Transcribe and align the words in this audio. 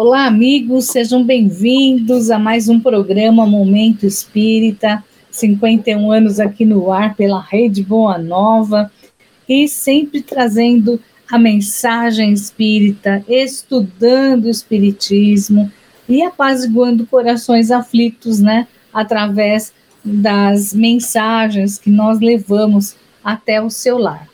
Olá, 0.00 0.26
amigos, 0.26 0.84
sejam 0.84 1.24
bem-vindos 1.24 2.30
a 2.30 2.38
mais 2.38 2.68
um 2.68 2.78
programa 2.78 3.44
Momento 3.44 4.06
Espírita, 4.06 5.02
51 5.28 6.12
anos 6.12 6.38
aqui 6.38 6.64
no 6.64 6.92
ar 6.92 7.16
pela 7.16 7.40
Rede 7.40 7.82
Boa 7.82 8.16
Nova 8.16 8.92
e 9.48 9.66
sempre 9.66 10.22
trazendo 10.22 11.00
a 11.28 11.36
mensagem 11.36 12.32
espírita, 12.32 13.24
estudando 13.26 14.44
o 14.44 14.50
espiritismo 14.50 15.68
e 16.08 16.22
apaziguando 16.22 17.04
corações 17.04 17.72
aflitos, 17.72 18.38
né, 18.38 18.68
através 18.94 19.72
das 20.04 20.72
mensagens 20.72 21.76
que 21.76 21.90
nós 21.90 22.20
levamos 22.20 22.94
até 23.24 23.60
o 23.60 23.68
seu 23.68 23.98
lar. 23.98 24.28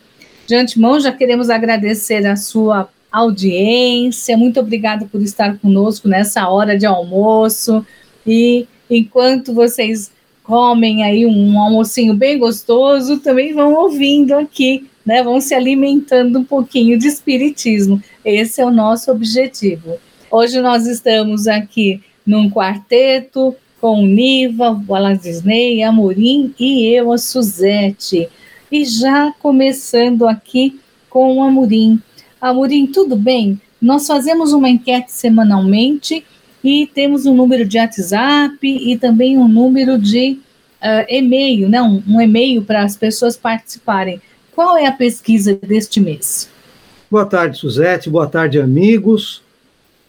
De 0.46 0.56
antemão, 0.56 1.00
já 1.00 1.10
queremos 1.10 1.48
agradecer 1.48 2.26
a 2.26 2.36
sua 2.36 2.86
audiência. 3.14 4.36
Muito 4.36 4.58
obrigada 4.58 5.06
por 5.06 5.22
estar 5.22 5.58
conosco 5.58 6.08
nessa 6.08 6.48
hora 6.48 6.76
de 6.76 6.84
almoço. 6.84 7.86
E 8.26 8.66
enquanto 8.90 9.54
vocês 9.54 10.10
comem 10.42 11.04
aí 11.04 11.24
um 11.24 11.58
almocinho 11.60 12.14
bem 12.14 12.38
gostoso, 12.38 13.18
também 13.18 13.54
vão 13.54 13.74
ouvindo 13.74 14.34
aqui, 14.34 14.88
né? 15.06 15.22
Vão 15.22 15.40
se 15.40 15.54
alimentando 15.54 16.40
um 16.40 16.44
pouquinho 16.44 16.98
de 16.98 17.06
espiritismo. 17.06 18.02
Esse 18.24 18.60
é 18.60 18.66
o 18.66 18.70
nosso 18.70 19.10
objetivo. 19.10 19.96
Hoje 20.30 20.60
nós 20.60 20.86
estamos 20.86 21.46
aqui 21.46 22.02
num 22.26 22.50
quarteto 22.50 23.54
com 23.80 24.06
Niva, 24.06 24.82
Alan 24.88 25.16
Disney, 25.16 25.82
Amorim 25.82 26.54
e 26.58 26.86
eu, 26.86 27.12
a 27.12 27.18
Suzete. 27.18 28.28
E 28.72 28.84
já 28.84 29.32
começando 29.38 30.26
aqui 30.26 30.80
com 31.08 31.36
o 31.36 31.42
Amorim. 31.42 32.00
Amorim, 32.44 32.86
tudo 32.86 33.16
bem? 33.16 33.58
Nós 33.80 34.06
fazemos 34.06 34.52
uma 34.52 34.68
enquete 34.68 35.10
semanalmente 35.10 36.22
e 36.62 36.86
temos 36.86 37.24
um 37.24 37.34
número 37.34 37.64
de 37.64 37.78
WhatsApp 37.78 38.58
e 38.62 38.98
também 38.98 39.38
um 39.38 39.48
número 39.48 39.98
de 39.98 40.38
uh, 40.82 41.06
e-mail, 41.08 41.70
né? 41.70 41.80
um, 41.80 42.02
um 42.06 42.20
e-mail 42.20 42.60
para 42.60 42.84
as 42.84 42.98
pessoas 42.98 43.34
participarem. 43.34 44.20
Qual 44.54 44.76
é 44.76 44.84
a 44.84 44.92
pesquisa 44.92 45.54
deste 45.54 46.00
mês? 46.00 46.50
Boa 47.10 47.24
tarde, 47.24 47.56
Suzete. 47.56 48.10
Boa 48.10 48.26
tarde, 48.26 48.60
amigos. 48.60 49.42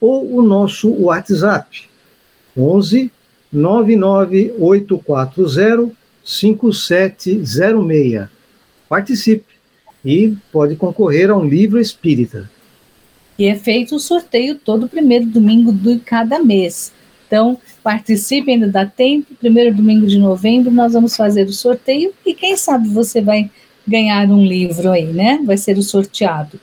ou 0.00 0.36
o 0.36 0.42
nosso 0.42 0.92
WhatsApp 0.92 1.88
11 2.56 3.10
99840 3.52 5.90
5706. 6.24 8.28
Participe 8.88 9.56
e 10.04 10.36
pode 10.52 10.76
concorrer 10.76 11.30
a 11.30 11.36
um 11.36 11.44
livro 11.44 11.80
espírita. 11.80 12.48
E 13.38 13.46
é 13.46 13.54
feito 13.54 13.96
o 13.96 14.00
sorteio 14.00 14.56
todo 14.56 14.88
primeiro 14.88 15.26
domingo 15.26 15.70
de 15.72 15.98
cada 15.98 16.38
mês. 16.38 16.92
Então, 17.26 17.58
participe, 17.82 18.52
ainda 18.52 18.68
dá 18.68 18.86
tempo. 18.86 19.34
Primeiro 19.34 19.74
domingo 19.74 20.06
de 20.06 20.18
novembro, 20.18 20.70
nós 20.70 20.92
vamos 20.92 21.16
fazer 21.16 21.46
o 21.46 21.52
sorteio 21.52 22.12
e 22.24 22.32
quem 22.32 22.56
sabe 22.56 22.88
você 22.88 23.20
vai 23.20 23.50
ganhar 23.86 24.28
um 24.30 24.44
livro 24.44 24.90
aí, 24.90 25.06
né? 25.06 25.40
Vai 25.44 25.56
ser 25.56 25.78
o 25.78 25.82
sorteado. 25.82 26.58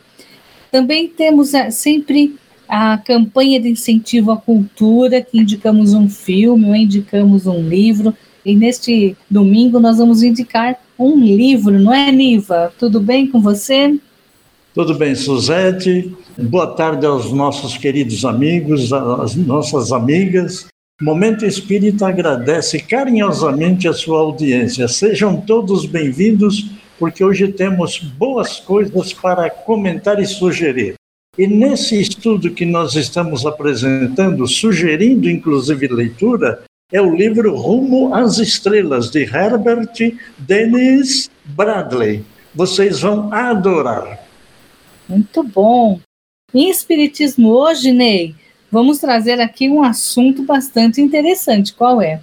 Também 0.71 1.07
temos 1.07 1.53
é, 1.53 1.69
sempre 1.69 2.35
a 2.67 2.97
campanha 2.97 3.59
de 3.59 3.69
incentivo 3.69 4.31
à 4.31 4.37
cultura, 4.37 5.21
que 5.21 5.37
indicamos 5.37 5.93
um 5.93 6.09
filme 6.09 6.65
ou 6.65 6.75
indicamos 6.75 7.45
um 7.45 7.61
livro. 7.61 8.13
E 8.45 8.55
neste 8.55 9.15
domingo 9.29 9.79
nós 9.79 9.97
vamos 9.97 10.23
indicar 10.23 10.75
um 10.97 11.17
livro, 11.19 11.79
não 11.79 11.93
é, 11.93 12.11
Niva? 12.11 12.73
Tudo 12.77 12.99
bem 12.99 13.27
com 13.27 13.39
você? 13.39 13.95
Tudo 14.73 14.95
bem, 14.95 15.13
Suzete. 15.13 16.11
Boa 16.37 16.67
tarde 16.67 17.05
aos 17.05 17.31
nossos 17.31 17.77
queridos 17.77 18.25
amigos, 18.25 18.91
às 18.91 19.35
nossas 19.35 19.91
amigas. 19.91 20.65
Momento 21.01 21.45
Espírita 21.45 22.07
agradece 22.07 22.79
carinhosamente 22.79 23.87
a 23.87 23.93
sua 23.93 24.19
audiência. 24.19 24.87
Sejam 24.87 25.37
todos 25.39 25.85
bem-vindos 25.85 26.71
porque 26.99 27.23
hoje 27.23 27.51
temos 27.51 27.99
boas 27.99 28.59
coisas 28.59 29.13
para 29.13 29.49
comentar 29.49 30.19
e 30.19 30.25
sugerir. 30.25 30.95
E 31.37 31.47
nesse 31.47 31.99
estudo 31.99 32.51
que 32.51 32.65
nós 32.65 32.95
estamos 32.95 33.45
apresentando, 33.45 34.47
sugerindo 34.47 35.29
inclusive 35.29 35.87
leitura, 35.87 36.63
é 36.91 37.01
o 37.01 37.15
livro 37.15 37.55
Rumo 37.55 38.13
às 38.13 38.37
Estrelas, 38.37 39.09
de 39.09 39.23
Herbert 39.23 40.15
Dennis 40.37 41.31
Bradley. 41.43 42.23
Vocês 42.53 43.01
vão 43.01 43.33
adorar. 43.33 44.19
Muito 45.09 45.41
bom. 45.41 45.99
Em 46.53 46.69
Espiritismo 46.69 47.49
hoje, 47.49 47.91
Ney, 47.91 48.35
vamos 48.71 48.99
trazer 48.99 49.41
aqui 49.41 49.67
um 49.67 49.81
assunto 49.81 50.43
bastante 50.43 51.01
interessante. 51.01 51.73
Qual 51.73 51.99
é? 51.99 52.21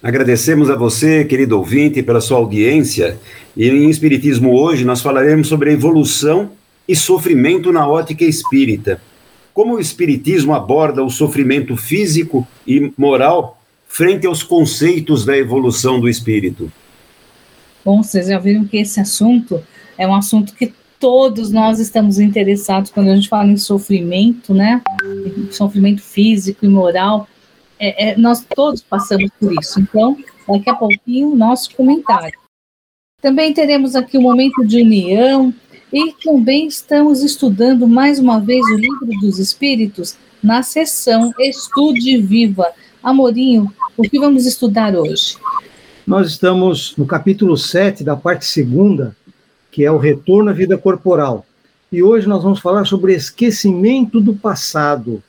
Agradecemos 0.00 0.70
a 0.70 0.76
você, 0.76 1.24
querido 1.24 1.58
ouvinte, 1.58 2.02
pela 2.02 2.20
sua 2.20 2.38
audiência. 2.38 3.18
E 3.56 3.68
em 3.68 3.90
Espiritismo 3.90 4.54
hoje 4.54 4.84
nós 4.84 5.00
falaremos 5.00 5.48
sobre 5.48 5.70
a 5.70 5.72
evolução 5.72 6.50
e 6.86 6.94
sofrimento 6.94 7.72
na 7.72 7.86
ótica 7.86 8.24
espírita. 8.24 9.00
Como 9.52 9.74
o 9.74 9.80
Espiritismo 9.80 10.54
aborda 10.54 11.04
o 11.04 11.10
sofrimento 11.10 11.76
físico 11.76 12.46
e 12.66 12.92
moral 12.96 13.60
frente 13.88 14.26
aos 14.26 14.42
conceitos 14.42 15.24
da 15.24 15.36
evolução 15.36 16.00
do 16.00 16.08
espírito? 16.08 16.72
Bom, 17.84 18.02
vocês 18.02 18.28
já 18.28 18.38
viram 18.38 18.64
que 18.64 18.76
esse 18.76 19.00
assunto 19.00 19.60
é 19.98 20.06
um 20.06 20.14
assunto 20.14 20.54
que 20.54 20.72
todos 20.98 21.50
nós 21.50 21.80
estamos 21.80 22.20
interessados 22.20 22.90
quando 22.90 23.10
a 23.10 23.16
gente 23.16 23.28
fala 23.28 23.50
em 23.50 23.56
sofrimento, 23.56 24.54
né? 24.54 24.80
Sofrimento 25.50 26.02
físico 26.02 26.64
e 26.64 26.68
moral 26.68 27.26
é, 27.78 28.10
é, 28.10 28.16
nós 28.16 28.44
todos 28.54 28.82
passamos 28.82 29.30
por 29.40 29.52
isso. 29.58 29.80
Então, 29.80 30.16
daqui 30.46 30.68
a 30.68 30.74
pouquinho, 30.74 31.34
nosso 31.34 31.74
comentário. 31.74 32.39
Também 33.20 33.52
teremos 33.52 33.94
aqui 33.94 34.16
o 34.16 34.20
um 34.20 34.22
momento 34.22 34.64
de 34.64 34.80
união 34.80 35.52
e 35.92 36.14
também 36.24 36.66
estamos 36.66 37.22
estudando 37.22 37.86
mais 37.86 38.18
uma 38.18 38.40
vez 38.40 38.64
o 38.66 38.76
Livro 38.76 39.06
dos 39.20 39.38
Espíritos 39.38 40.16
na 40.42 40.62
sessão 40.62 41.30
Estude 41.38 42.16
Viva. 42.16 42.66
Amorinho, 43.02 43.70
o 43.94 44.02
que 44.04 44.18
vamos 44.18 44.46
estudar 44.46 44.96
hoje? 44.96 45.36
Nós 46.06 46.28
estamos 46.28 46.96
no 46.96 47.04
capítulo 47.04 47.58
7 47.58 48.02
da 48.02 48.16
parte 48.16 48.46
segunda, 48.46 49.14
que 49.70 49.84
é 49.84 49.90
o 49.90 49.98
retorno 49.98 50.48
à 50.48 50.54
vida 50.54 50.78
corporal. 50.78 51.44
E 51.92 52.02
hoje 52.02 52.26
nós 52.26 52.42
vamos 52.42 52.60
falar 52.60 52.86
sobre 52.86 53.14
esquecimento 53.14 54.18
do 54.18 54.34
passado. 54.34 55.22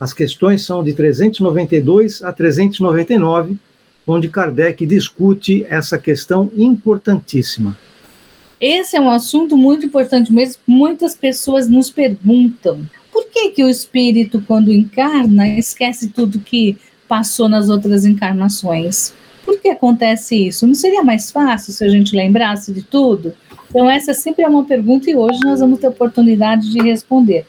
As 0.00 0.14
questões 0.14 0.64
são 0.64 0.82
de 0.82 0.94
392 0.94 2.22
a 2.22 2.32
399, 2.32 3.58
onde 4.06 4.28
Kardec 4.28 4.86
discute 4.86 5.66
essa 5.68 5.98
questão 5.98 6.50
importantíssima. 6.56 7.76
Esse 8.60 8.96
é 8.96 9.00
um 9.00 9.10
assunto 9.10 9.56
muito 9.56 9.86
importante 9.86 10.32
mesmo. 10.32 10.62
Muitas 10.66 11.14
pessoas 11.14 11.68
nos 11.68 11.90
perguntam 11.90 12.88
por 13.12 13.28
que, 13.28 13.50
que 13.50 13.64
o 13.64 13.68
espírito, 13.68 14.42
quando 14.46 14.72
encarna, 14.72 15.48
esquece 15.48 16.08
tudo 16.08 16.38
que 16.38 16.78
passou 17.08 17.48
nas 17.48 17.68
outras 17.68 18.04
encarnações. 18.04 19.12
Por 19.44 19.60
que 19.60 19.68
acontece 19.68 20.48
isso? 20.48 20.66
Não 20.66 20.74
seria 20.74 21.02
mais 21.02 21.30
fácil 21.30 21.72
se 21.72 21.84
a 21.84 21.88
gente 21.88 22.16
lembrasse 22.16 22.72
de 22.72 22.82
tudo? 22.82 23.34
Então, 23.68 23.90
essa 23.90 24.14
sempre 24.14 24.44
é 24.44 24.48
uma 24.48 24.64
pergunta 24.64 25.10
e 25.10 25.14
hoje 25.14 25.38
nós 25.44 25.60
vamos 25.60 25.78
ter 25.78 25.88
oportunidade 25.88 26.70
de 26.70 26.80
responder. 26.80 27.46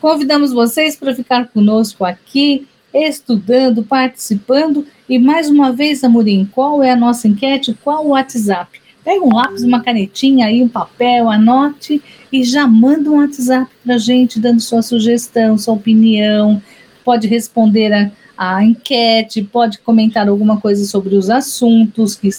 Convidamos 0.00 0.52
vocês 0.52 0.96
para 0.96 1.14
ficar 1.14 1.48
conosco 1.48 2.04
aqui, 2.04 2.66
estudando, 2.94 3.82
participando. 3.82 4.86
E 5.08 5.18
mais 5.18 5.50
uma 5.50 5.72
vez, 5.72 6.04
Amorim, 6.04 6.48
qual 6.50 6.82
é 6.82 6.92
a 6.92 6.96
nossa 6.96 7.26
enquete? 7.26 7.76
Qual 7.82 8.06
o 8.06 8.10
WhatsApp? 8.10 8.80
Pega 9.04 9.22
um 9.22 9.34
lápis, 9.34 9.62
uma 9.62 9.82
canetinha 9.82 10.46
aí, 10.46 10.62
um 10.62 10.68
papel, 10.68 11.28
anote 11.28 12.00
e 12.32 12.42
já 12.42 12.66
manda 12.66 13.10
um 13.10 13.18
WhatsApp 13.18 13.70
para 13.84 13.96
a 13.96 13.98
gente, 13.98 14.40
dando 14.40 14.60
sua 14.60 14.80
sugestão, 14.80 15.58
sua 15.58 15.74
opinião. 15.74 16.62
Pode 17.04 17.26
responder 17.26 17.92
a, 17.92 18.10
a 18.36 18.64
enquete, 18.64 19.42
pode 19.42 19.78
comentar 19.80 20.26
alguma 20.26 20.58
coisa 20.58 20.86
sobre 20.86 21.16
os 21.16 21.28
assuntos 21.28 22.14
que 22.14 22.30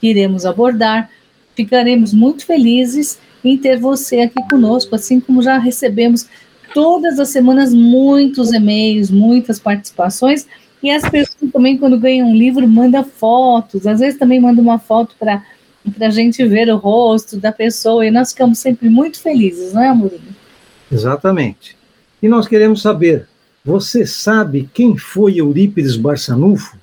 iremos 0.00 0.46
abordar. 0.46 1.10
Ficaremos 1.56 2.14
muito 2.14 2.46
felizes 2.46 3.18
em 3.44 3.58
ter 3.58 3.78
você 3.78 4.20
aqui 4.20 4.40
conosco, 4.48 4.94
assim 4.94 5.18
como 5.18 5.42
já 5.42 5.58
recebemos 5.58 6.28
todas 6.74 7.18
as 7.18 7.28
semanas 7.28 7.72
muitos 7.72 8.52
e-mails, 8.52 9.10
muitas 9.10 9.58
participações, 9.58 10.46
e 10.82 10.90
as 10.90 11.08
pessoas 11.08 11.50
também, 11.52 11.78
quando 11.78 11.98
ganham 11.98 12.28
um 12.28 12.36
livro, 12.36 12.66
mandam 12.68 13.04
fotos, 13.04 13.86
às 13.86 14.00
vezes 14.00 14.18
também 14.18 14.40
mandam 14.40 14.64
uma 14.64 14.78
foto 14.78 15.14
para 15.18 15.42
a 16.00 16.10
gente 16.10 16.44
ver 16.44 16.68
o 16.68 16.76
rosto 16.76 17.36
da 17.36 17.52
pessoa, 17.52 18.06
e 18.06 18.10
nós 18.10 18.32
ficamos 18.32 18.58
sempre 18.58 18.88
muito 18.88 19.20
felizes, 19.20 19.72
não 19.72 19.82
é, 19.82 19.88
Amorim? 19.88 20.20
Exatamente. 20.90 21.76
E 22.22 22.28
nós 22.28 22.46
queremos 22.46 22.82
saber: 22.82 23.26
você 23.64 24.04
sabe 24.04 24.68
quem 24.74 24.96
foi 24.96 25.38
Eurípides 25.40 25.96
Barçanufo? 25.96 26.76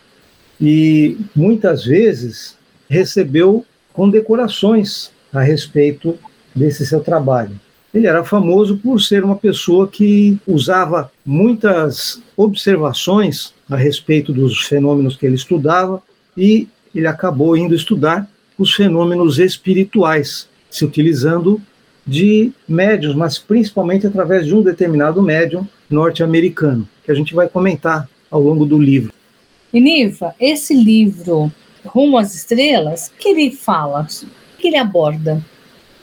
e 0.60 1.18
muitas 1.34 1.86
vezes 1.86 2.58
recebeu 2.90 3.66
condecorações 3.94 5.12
a 5.32 5.40
respeito 5.40 6.20
desse 6.54 6.86
seu 6.86 7.00
trabalho. 7.00 7.58
Ele 7.94 8.06
era 8.06 8.26
famoso 8.26 8.80
por 8.80 9.00
ser 9.00 9.24
uma 9.24 9.38
pessoa 9.38 9.88
que 9.88 10.38
usava 10.46 11.10
muitas 11.26 12.22
observações 12.36 13.54
a 13.70 13.78
respeito 13.78 14.34
dos 14.34 14.60
fenômenos 14.64 15.16
que 15.16 15.26
ele 15.26 15.36
estudava 15.36 16.04
e 16.36 16.68
ele 16.94 17.08
acabou 17.08 17.56
indo 17.56 17.74
estudar 17.74 18.30
os 18.60 18.74
fenômenos 18.74 19.40
espirituais, 19.40 20.48
se 20.70 20.86
utilizando 20.86 21.60
de 22.06 22.52
médiums, 22.68 23.16
mas 23.16 23.40
principalmente 23.40 24.06
através 24.06 24.46
de 24.46 24.54
um 24.54 24.62
determinado 24.62 25.24
médium 25.24 25.66
norte-americano, 25.90 26.88
que 27.04 27.12
a 27.12 27.16
gente 27.16 27.34
vai 27.34 27.48
comentar 27.48 28.08
ao 28.30 28.42
longo 28.42 28.66
do 28.66 28.78
livro. 28.78 29.14
E 29.74 29.80
Niva, 29.80 30.36
esse 30.40 30.74
livro, 30.74 31.52
Rumo 31.86 32.18
às 32.18 32.36
Estrelas, 32.36 33.12
que 33.18 33.30
ele 33.30 33.52
fala, 33.52 34.06
que 34.58 34.68
ele 34.68 34.78
aborda? 34.78 35.44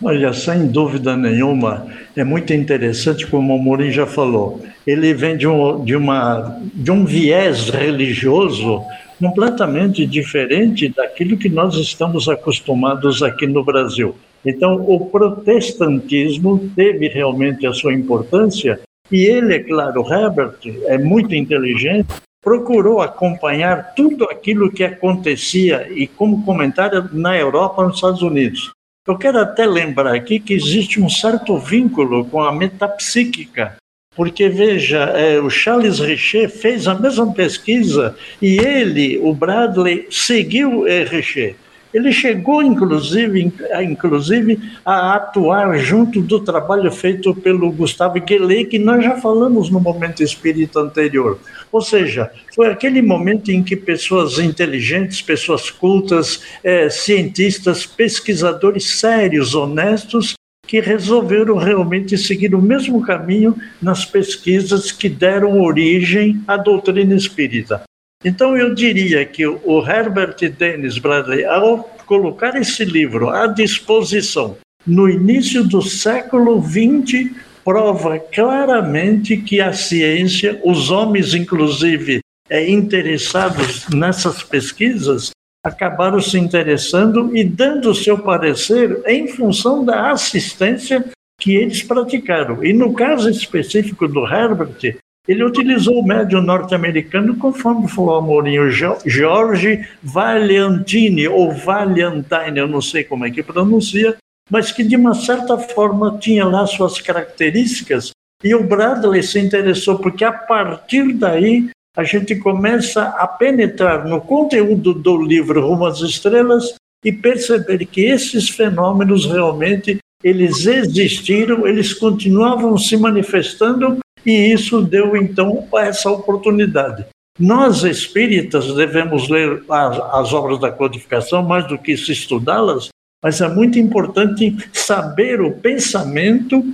Olha, 0.03 0.32
sem 0.32 0.67
dúvida 0.67 1.17
nenhuma, 1.17 1.87
é 2.14 2.23
muito 2.23 2.53
interessante, 2.53 3.26
como 3.26 3.55
o 3.55 3.62
Morim 3.62 3.91
já 3.91 4.06
falou. 4.06 4.62
Ele 4.87 5.12
vem 5.14 5.37
de 5.37 5.47
um, 5.47 5.82
de, 5.85 5.97
uma, 5.97 6.61
de 6.75 6.91
um 6.91 7.05
viés 7.05 7.70
religioso 7.70 8.82
completamente 9.18 10.06
diferente 10.06 10.88
daquilo 10.88 11.36
que 11.36 11.48
nós 11.48 11.74
estamos 11.76 12.28
acostumados 12.28 13.22
aqui 13.22 13.46
no 13.46 13.64
Brasil. 13.64 14.14
Então, 14.44 14.84
o 14.86 15.06
protestantismo 15.06 16.70
teve 16.76 17.08
realmente 17.08 17.66
a 17.66 17.72
sua 17.72 17.92
importância, 17.92 18.80
e 19.10 19.24
ele, 19.24 19.54
é 19.54 19.58
claro, 19.58 20.04
Herbert, 20.08 20.58
é 20.86 20.98
muito 20.98 21.34
inteligente, 21.34 22.14
procurou 22.42 23.00
acompanhar 23.00 23.94
tudo 23.94 24.24
aquilo 24.24 24.70
que 24.70 24.84
acontecia 24.84 25.88
e 25.90 26.06
como 26.06 26.44
comentário 26.44 27.08
na 27.12 27.36
Europa 27.36 27.82
nos 27.82 27.96
Estados 27.96 28.22
Unidos. 28.22 28.70
Eu 29.06 29.19
quero 29.19 29.38
até 29.38 29.66
lembrar 29.66 30.14
aqui 30.14 30.38
que 30.38 30.54
existe 30.54 31.00
um 31.00 31.08
certo 31.08 31.58
vínculo 31.58 32.24
com 32.24 32.42
a 32.42 32.52
metapsíquica, 32.52 33.76
porque 34.16 34.48
veja, 34.48 35.00
é, 35.14 35.38
o 35.38 35.50
Charles 35.50 36.00
Richer 36.00 36.48
fez 36.48 36.88
a 36.88 36.94
mesma 36.94 37.32
pesquisa 37.32 38.16
e 38.40 38.58
ele, 38.58 39.18
o 39.18 39.34
Bradley, 39.34 40.06
seguiu 40.10 40.88
é, 40.88 41.04
Richer. 41.04 41.54
Ele 41.94 42.12
chegou, 42.12 42.62
inclusive, 42.62 43.52
inclusive, 43.82 44.60
a 44.84 45.14
atuar 45.14 45.78
junto 45.78 46.20
do 46.20 46.40
trabalho 46.40 46.90
feito 46.92 47.34
pelo 47.34 47.70
Gustavo 47.72 48.20
Guellet, 48.20 48.66
que 48.66 48.78
nós 48.78 49.02
já 49.02 49.16
falamos 49.16 49.70
no 49.70 49.80
momento 49.80 50.22
espírita 50.22 50.80
anterior. 50.80 51.38
Ou 51.72 51.80
seja, 51.80 52.30
foi 52.54 52.69
aquele 52.69 53.00
momento 53.00 53.50
em 53.50 53.62
que 53.62 53.76
pessoas 53.76 54.38
inteligentes, 54.38 55.22
pessoas 55.22 55.70
cultas, 55.70 56.42
é, 56.62 56.90
cientistas, 56.90 57.86
pesquisadores 57.86 58.98
sérios, 58.98 59.54
honestos, 59.54 60.34
que 60.66 60.80
resolveram 60.80 61.56
realmente 61.56 62.18
seguir 62.18 62.54
o 62.54 62.62
mesmo 62.62 63.00
caminho 63.02 63.56
nas 63.80 64.04
pesquisas 64.04 64.90
que 64.90 65.08
deram 65.08 65.60
origem 65.60 66.43
à 66.46 66.56
doutrina 66.56 67.14
espírita. 67.14 67.82
Então, 68.24 68.56
eu 68.56 68.74
diria 68.74 69.24
que 69.24 69.46
o 69.46 69.86
Herbert 69.86 70.36
Dennis 70.58 70.98
Bradley, 70.98 71.44
ao 71.44 71.84
colocar 72.06 72.56
esse 72.56 72.84
livro 72.84 73.29
à 73.29 73.46
disposição 73.46 74.56
no 74.86 75.08
início 75.08 75.64
do 75.64 75.82
século 75.82 76.62
XX, 76.62 77.31
prova 77.64 78.19
claramente 78.19 79.36
que 79.36 79.60
a 79.60 79.72
ciência, 79.72 80.60
os 80.64 80.91
homens, 80.91 81.34
inclusive, 81.34 82.20
é, 82.48 82.70
interessados 82.70 83.88
nessas 83.88 84.43
pesquisas, 84.43 85.31
acabaram 85.67 86.20
se 86.20 86.39
interessando 86.39 87.37
e 87.37 87.43
dando 87.43 87.91
o 87.91 87.94
seu 87.94 88.17
parecer 88.17 89.03
em 89.05 89.27
função 89.27 89.85
da 89.85 90.13
assistência 90.13 91.05
que 91.41 91.56
eles 91.56 91.82
praticaram. 91.82 92.65
E 92.65 92.73
no 92.73 92.94
caso 92.94 93.29
específico 93.29 94.06
do 94.06 94.25
Herbert, 94.25 94.96
ele 95.27 95.43
utilizou 95.43 95.99
o 95.99 96.06
médium 96.06 96.41
norte-americano, 96.41 97.37
conforme 97.37 97.89
falou 97.89 98.17
Amorinho, 98.17 98.70
George 98.70 99.85
Valiantini, 100.01 101.27
ou 101.27 101.53
Valentine, 101.53 102.58
eu 102.58 102.69
não 102.69 102.81
sei 102.81 103.03
como 103.03 103.27
é 103.27 103.31
que 103.31 103.43
pronuncia, 103.43 104.17
mas 104.49 104.70
que 104.70 104.85
de 104.85 104.94
uma 104.94 105.15
certa 105.15 105.58
forma 105.58 106.17
tinha 106.20 106.46
lá 106.46 106.65
suas 106.65 107.01
características. 107.01 108.11
E 108.44 108.55
o 108.55 108.63
Bradley 108.63 109.23
se 109.25 109.41
interessou, 109.41 109.99
porque 109.99 110.25
a 110.25 110.31
partir 110.31 111.13
daí 111.15 111.70
a 111.96 112.05
gente 112.05 112.36
começa 112.36 113.05
a 113.05 113.26
penetrar 113.26 114.06
no 114.06 114.20
conteúdo 114.20 114.93
do 114.93 115.17
livro 115.22 115.67
Rumo 115.67 115.86
às 115.86 116.00
Estrelas 116.00 116.74
e 117.03 117.10
perceber 117.10 117.86
que 117.86 118.03
esses 118.03 118.50
fenômenos 118.50 119.24
realmente 119.24 119.98
eles 120.22 120.67
existiram, 120.67 121.67
eles 121.67 121.94
continuavam 121.94 122.76
se 122.76 122.96
manifestando 122.96 123.98
e 124.24 124.53
isso 124.53 124.82
deu 124.82 125.17
então 125.17 125.67
essa 125.76 126.10
oportunidade. 126.10 127.06
Nós 127.38 127.82
espíritas 127.84 128.74
devemos 128.74 129.29
ler 129.29 129.62
as, 129.69 129.98
as 129.98 130.32
obras 130.32 130.58
da 130.58 130.72
codificação 130.72 131.43
mais 131.43 131.67
do 131.69 131.79
que 131.79 131.96
se 131.96 132.12
estudá-las, 132.12 132.88
mas 133.23 133.41
é 133.41 133.49
muito 133.49 133.79
importante 133.79 134.56
saber 134.73 135.41
o 135.41 135.53
pensamento, 135.53 136.65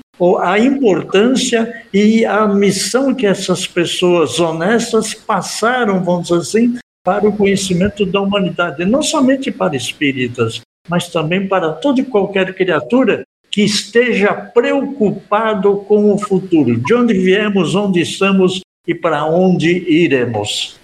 a 0.40 0.58
importância 0.58 1.84
e 1.92 2.24
a 2.24 2.46
missão 2.46 3.14
que 3.14 3.26
essas 3.26 3.66
pessoas 3.66 4.38
honestas 4.38 5.14
passaram, 5.14 6.02
vamos 6.04 6.28
dizer 6.28 6.40
assim, 6.40 6.78
para 7.04 7.28
o 7.28 7.36
conhecimento 7.36 8.06
da 8.06 8.20
humanidade, 8.20 8.84
não 8.84 9.02
somente 9.02 9.50
para 9.50 9.76
espíritas, 9.76 10.60
mas 10.88 11.08
também 11.08 11.48
para 11.48 11.72
toda 11.72 12.00
e 12.00 12.04
qualquer 12.04 12.54
criatura 12.54 13.24
que 13.50 13.62
esteja 13.62 14.32
preocupado 14.32 15.76
com 15.88 16.12
o 16.12 16.18
futuro, 16.18 16.78
de 16.78 16.94
onde 16.94 17.14
viemos, 17.14 17.74
onde 17.74 18.00
estamos 18.00 18.60
e 18.86 18.94
para 18.94 19.26
onde 19.26 19.68
iremos. 19.68 20.80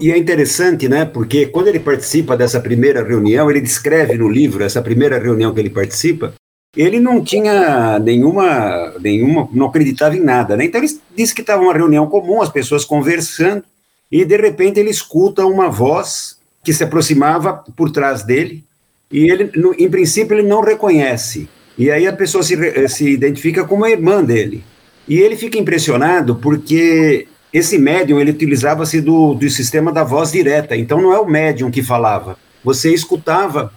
E 0.00 0.12
é 0.12 0.16
interessante, 0.16 0.88
né? 0.88 1.04
Porque 1.04 1.46
quando 1.46 1.68
ele 1.68 1.80
participa 1.80 2.36
dessa 2.36 2.60
primeira 2.60 3.02
reunião, 3.02 3.50
ele 3.50 3.60
descreve 3.60 4.16
no 4.16 4.28
livro 4.28 4.62
essa 4.62 4.80
primeira 4.80 5.18
reunião 5.18 5.52
que 5.52 5.60
ele 5.60 5.70
participa. 5.70 6.34
Ele 6.76 7.00
não 7.00 7.24
tinha 7.24 7.98
nenhuma, 7.98 8.94
nenhuma, 9.00 9.48
não 9.52 9.66
acreditava 9.66 10.16
em 10.16 10.20
nada, 10.20 10.56
né? 10.56 10.66
Então 10.66 10.80
ele 10.80 11.00
disse 11.16 11.34
que 11.34 11.40
estava 11.40 11.62
uma 11.62 11.72
reunião 11.72 12.06
comum, 12.06 12.40
as 12.40 12.50
pessoas 12.50 12.84
conversando, 12.84 13.64
e 14.12 14.24
de 14.24 14.36
repente 14.36 14.78
ele 14.78 14.90
escuta 14.90 15.44
uma 15.44 15.68
voz 15.68 16.38
que 16.62 16.72
se 16.72 16.84
aproximava 16.84 17.64
por 17.76 17.90
trás 17.90 18.22
dele, 18.22 18.64
e 19.10 19.30
ele, 19.30 19.50
no, 19.56 19.74
em 19.78 19.90
princípio, 19.90 20.36
ele 20.36 20.46
não 20.46 20.60
reconhece. 20.60 21.48
E 21.76 21.90
aí 21.90 22.06
a 22.06 22.12
pessoa 22.12 22.42
se, 22.42 22.88
se 22.88 23.08
identifica 23.08 23.64
como 23.64 23.84
a 23.84 23.90
irmã 23.90 24.22
dele. 24.22 24.62
E 25.08 25.18
ele 25.18 25.36
fica 25.36 25.58
impressionado 25.58 26.36
porque 26.36 27.26
esse 27.52 27.78
médium 27.78 28.20
ele 28.20 28.30
utilizava-se 28.30 29.00
do, 29.00 29.34
do 29.34 29.48
sistema 29.48 29.92
da 29.92 30.04
voz 30.04 30.32
direta, 30.32 30.76
então 30.76 31.00
não 31.00 31.12
é 31.12 31.18
o 31.18 31.26
médium 31.26 31.70
que 31.70 31.82
falava. 31.82 32.38
Você 32.62 32.92
escutava 32.92 33.72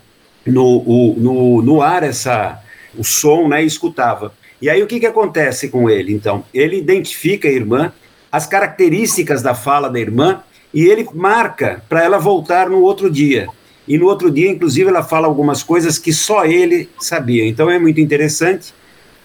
no, 0.46 0.78
o, 0.80 1.16
no, 1.18 1.62
no 1.62 1.82
ar 1.82 2.04
essa, 2.04 2.62
o 2.98 3.04
som, 3.04 3.48
né, 3.48 3.64
e 3.64 3.68
escutava. 3.68 4.34
E 4.62 4.70
aí 4.70 4.84
o 4.84 4.88
que, 4.88 5.00
que 5.00 5.06
acontece 5.06 5.70
com 5.70 5.90
ele? 5.90 6.14
Então, 6.14 6.44
ele 6.54 6.78
identifica 6.78 7.48
a 7.48 7.52
irmã, 7.52 7.92
as 8.32 8.46
características 8.46 9.42
da 9.42 9.56
fala 9.56 9.90
da 9.90 10.00
irmã, 10.00 10.44
e 10.74 10.86
ele 10.86 11.08
marca 11.14 11.84
para 11.90 12.04
ela 12.04 12.18
voltar 12.18 12.70
no 12.70 12.82
outro 12.82 13.10
dia. 13.10 13.48
E 13.88 13.98
no 13.98 14.06
outro 14.06 14.30
dia, 14.30 14.50
inclusive, 14.50 14.90
ela 14.90 15.04
fala 15.04 15.28
algumas 15.28 15.64
coisas 15.64 15.98
que 15.98 16.14
só 16.14 16.46
ele 16.46 16.90
sabia. 17.00 17.48
Então 17.48 17.70
é 17.70 17.80
muito 17.80 18.00
interessante 18.00 18.74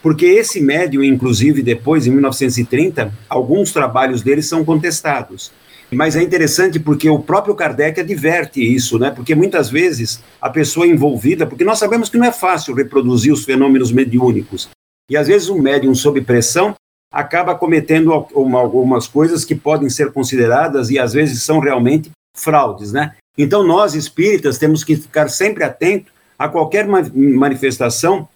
porque 0.06 0.24
esse 0.24 0.60
médium, 0.60 1.02
inclusive, 1.02 1.64
depois, 1.64 2.06
em 2.06 2.12
1930, 2.12 3.12
alguns 3.28 3.72
trabalhos 3.72 4.22
dele 4.22 4.40
são 4.40 4.64
contestados. 4.64 5.50
Mas 5.90 6.14
é 6.14 6.22
interessante 6.22 6.78
porque 6.78 7.10
o 7.10 7.18
próprio 7.18 7.56
Kardec 7.56 7.98
adverte 7.98 8.62
isso, 8.62 9.00
né? 9.00 9.10
Porque 9.10 9.34
muitas 9.34 9.68
vezes 9.68 10.22
a 10.40 10.48
pessoa 10.48 10.86
envolvida, 10.86 11.44
porque 11.44 11.64
nós 11.64 11.80
sabemos 11.80 12.08
que 12.08 12.16
não 12.18 12.26
é 12.26 12.30
fácil 12.30 12.72
reproduzir 12.72 13.32
os 13.32 13.44
fenômenos 13.44 13.90
mediúnicos. 13.90 14.68
E 15.10 15.16
às 15.16 15.26
vezes 15.26 15.48
um 15.48 15.60
médium 15.60 15.92
sob 15.92 16.20
pressão 16.20 16.76
acaba 17.12 17.56
cometendo 17.56 18.12
algumas 18.12 19.08
coisas 19.08 19.44
que 19.44 19.56
podem 19.56 19.90
ser 19.90 20.12
consideradas 20.12 20.88
e 20.88 21.00
às 21.00 21.14
vezes 21.14 21.42
são 21.42 21.58
realmente 21.58 22.12
fraudes, 22.36 22.92
né? 22.92 23.16
Então 23.36 23.66
nós 23.66 23.96
espíritas 23.96 24.56
temos 24.56 24.84
que 24.84 24.94
ficar 24.94 25.26
sempre 25.26 25.64
atentos 25.64 26.12
a 26.38 26.48
qualquer 26.48 26.86
manifestação 26.86 28.28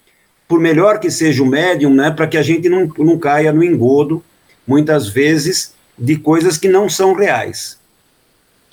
por 0.50 0.58
melhor 0.58 0.98
que 0.98 1.12
seja 1.12 1.44
o 1.44 1.46
médium, 1.46 1.94
né, 1.94 2.10
para 2.10 2.26
que 2.26 2.36
a 2.36 2.42
gente 2.42 2.68
não, 2.68 2.90
não 2.98 3.16
caia 3.16 3.52
no 3.52 3.62
engodo, 3.62 4.20
muitas 4.66 5.08
vezes, 5.08 5.72
de 5.96 6.16
coisas 6.16 6.58
que 6.58 6.68
não 6.68 6.88
são 6.88 7.14
reais. 7.14 7.78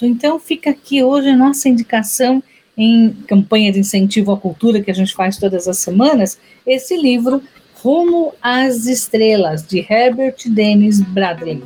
Então 0.01 0.39
fica 0.39 0.71
aqui 0.71 1.03
hoje 1.03 1.29
a 1.29 1.37
nossa 1.37 1.69
indicação 1.69 2.41
em 2.75 3.15
campanha 3.27 3.71
de 3.71 3.79
incentivo 3.79 4.31
à 4.31 4.37
cultura 4.37 4.81
que 4.81 4.89
a 4.89 4.93
gente 4.93 5.13
faz 5.13 5.37
todas 5.37 5.67
as 5.67 5.77
semanas, 5.77 6.39
esse 6.65 6.97
livro 6.97 7.43
Rumo 7.75 8.33
às 8.41 8.87
Estrelas, 8.87 9.61
de 9.61 9.85
Herbert 9.87 10.37
Dennis 10.47 10.99
Bradley. 10.99 11.61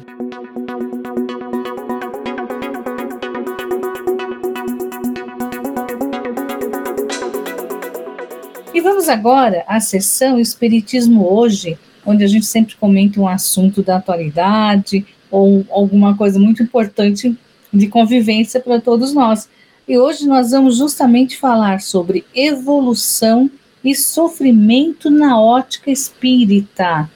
E 8.81 8.83
vamos 8.83 9.07
agora 9.07 9.63
à 9.67 9.79
sessão 9.79 10.39
Espiritismo 10.39 11.31
Hoje, 11.31 11.77
onde 12.03 12.23
a 12.23 12.27
gente 12.27 12.47
sempre 12.47 12.73
comenta 12.77 13.21
um 13.21 13.27
assunto 13.27 13.83
da 13.83 13.97
atualidade 13.97 15.05
ou 15.29 15.63
alguma 15.69 16.17
coisa 16.17 16.39
muito 16.39 16.63
importante 16.63 17.37
de 17.71 17.87
convivência 17.87 18.59
para 18.59 18.81
todos 18.81 19.13
nós. 19.13 19.47
E 19.87 19.99
hoje 19.99 20.25
nós 20.25 20.49
vamos 20.49 20.77
justamente 20.77 21.37
falar 21.37 21.79
sobre 21.79 22.25
evolução 22.33 23.51
e 23.83 23.93
sofrimento 23.93 25.11
na 25.11 25.39
ótica 25.39 25.91
espírita. 25.91 27.07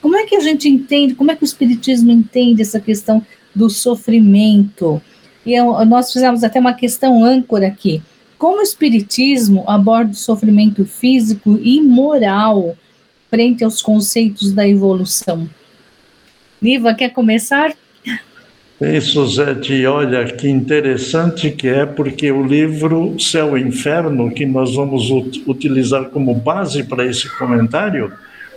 Como 0.00 0.16
é 0.16 0.24
que 0.24 0.36
a 0.36 0.40
gente 0.40 0.70
entende, 0.70 1.14
como 1.14 1.30
é 1.30 1.36
que 1.36 1.42
o 1.42 1.44
Espiritismo 1.44 2.10
entende 2.10 2.62
essa 2.62 2.80
questão 2.80 3.22
do 3.54 3.68
sofrimento? 3.68 5.02
E 5.44 5.54
nós 5.84 6.10
fizemos 6.14 6.42
até 6.42 6.58
uma 6.58 6.72
questão 6.72 7.22
âncora 7.22 7.66
aqui. 7.66 8.00
Como 8.40 8.60
o 8.60 8.62
Espiritismo 8.62 9.64
aborda 9.68 10.12
o 10.12 10.14
sofrimento 10.14 10.86
físico 10.86 11.60
e 11.62 11.82
moral 11.82 12.74
frente 13.28 13.62
aos 13.62 13.82
conceitos 13.82 14.50
da 14.50 14.66
evolução? 14.66 15.46
Niva, 16.58 16.94
quer 16.94 17.10
começar? 17.10 17.74
Bem, 18.80 18.98
Suzete, 18.98 19.84
olha 19.84 20.24
que 20.24 20.48
interessante 20.48 21.50
que 21.50 21.68
é, 21.68 21.84
porque 21.84 22.32
o 22.32 22.42
livro 22.42 23.14
Céu 23.20 23.58
e 23.58 23.60
Inferno, 23.60 24.30
que 24.30 24.46
nós 24.46 24.74
vamos 24.74 25.10
utilizar 25.46 26.06
como 26.06 26.34
base 26.34 26.82
para 26.82 27.04
esse 27.04 27.28
comentário, 27.36 28.10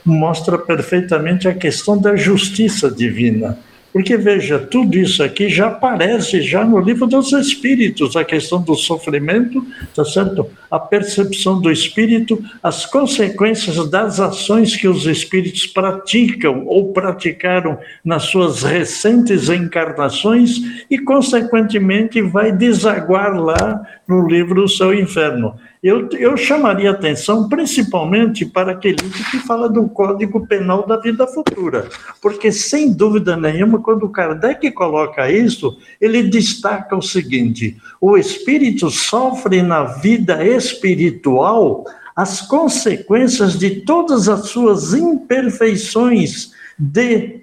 mostra 0.06 0.58
perfeitamente 0.58 1.46
a 1.46 1.54
questão 1.54 1.98
da 1.98 2.16
justiça 2.16 2.90
divina. 2.90 3.60
Porque 3.94 4.18
veja, 4.18 4.58
tudo 4.58 4.98
isso 4.98 5.22
aqui 5.22 5.48
já 5.48 5.68
aparece 5.68 6.42
já 6.42 6.66
no 6.66 6.80
livro 6.80 7.06
dos 7.06 7.32
Espíritos, 7.32 8.16
a 8.16 8.26
questão 8.26 8.60
do 8.60 8.74
sofrimento, 8.74 9.64
tá 9.96 10.04
certo? 10.04 10.50
A 10.72 10.80
percepção 10.80 11.62
do 11.62 11.72
espírito, 11.72 12.44
as 12.64 12.88
consequências 12.88 13.88
das 13.92 14.20
ações 14.20 14.76
que 14.76 14.88
os 14.88 15.06
espíritos 15.06 15.68
praticam 15.68 16.66
ou 16.66 16.92
praticaram 16.92 17.78
nas 18.04 18.24
suas 18.24 18.64
recentes 18.64 19.48
encarnações 19.50 20.58
e 20.90 20.98
consequentemente 20.98 22.20
vai 22.20 22.52
desaguar 22.52 23.40
lá 23.40 23.80
no 24.08 24.28
livro 24.28 24.66
O 24.66 24.94
e 24.94 25.02
Inferno 25.02 25.54
eu, 25.84 26.08
eu 26.14 26.38
chamaria 26.38 26.92
atenção 26.92 27.50
principalmente 27.50 28.46
para 28.46 28.72
aquele 28.72 28.96
que 28.96 29.38
fala 29.40 29.68
do 29.68 29.90
Código 29.90 30.48
Penal 30.48 30.88
da 30.88 30.96
Vida 30.96 31.28
Futura, 31.28 31.90
porque, 32.22 32.54
sem 32.54 32.94
dúvida 32.94 33.36
nenhuma, 33.36 33.82
quando 33.82 34.08
Kardec 34.08 34.72
coloca 34.72 35.30
isso, 35.30 35.78
ele 36.00 36.24
destaca 36.24 36.96
o 36.96 37.02
seguinte: 37.02 37.76
o 38.00 38.18
espírito 38.18 38.90
sofre 38.90 39.62
na 39.62 39.84
vida 39.84 40.42
espiritual 40.46 41.84
as 42.16 42.40
consequências 42.40 43.60
de 43.60 43.82
todas 43.82 44.30
as 44.30 44.48
suas 44.48 44.94
imperfeições 44.94 46.54
de, 46.80 47.42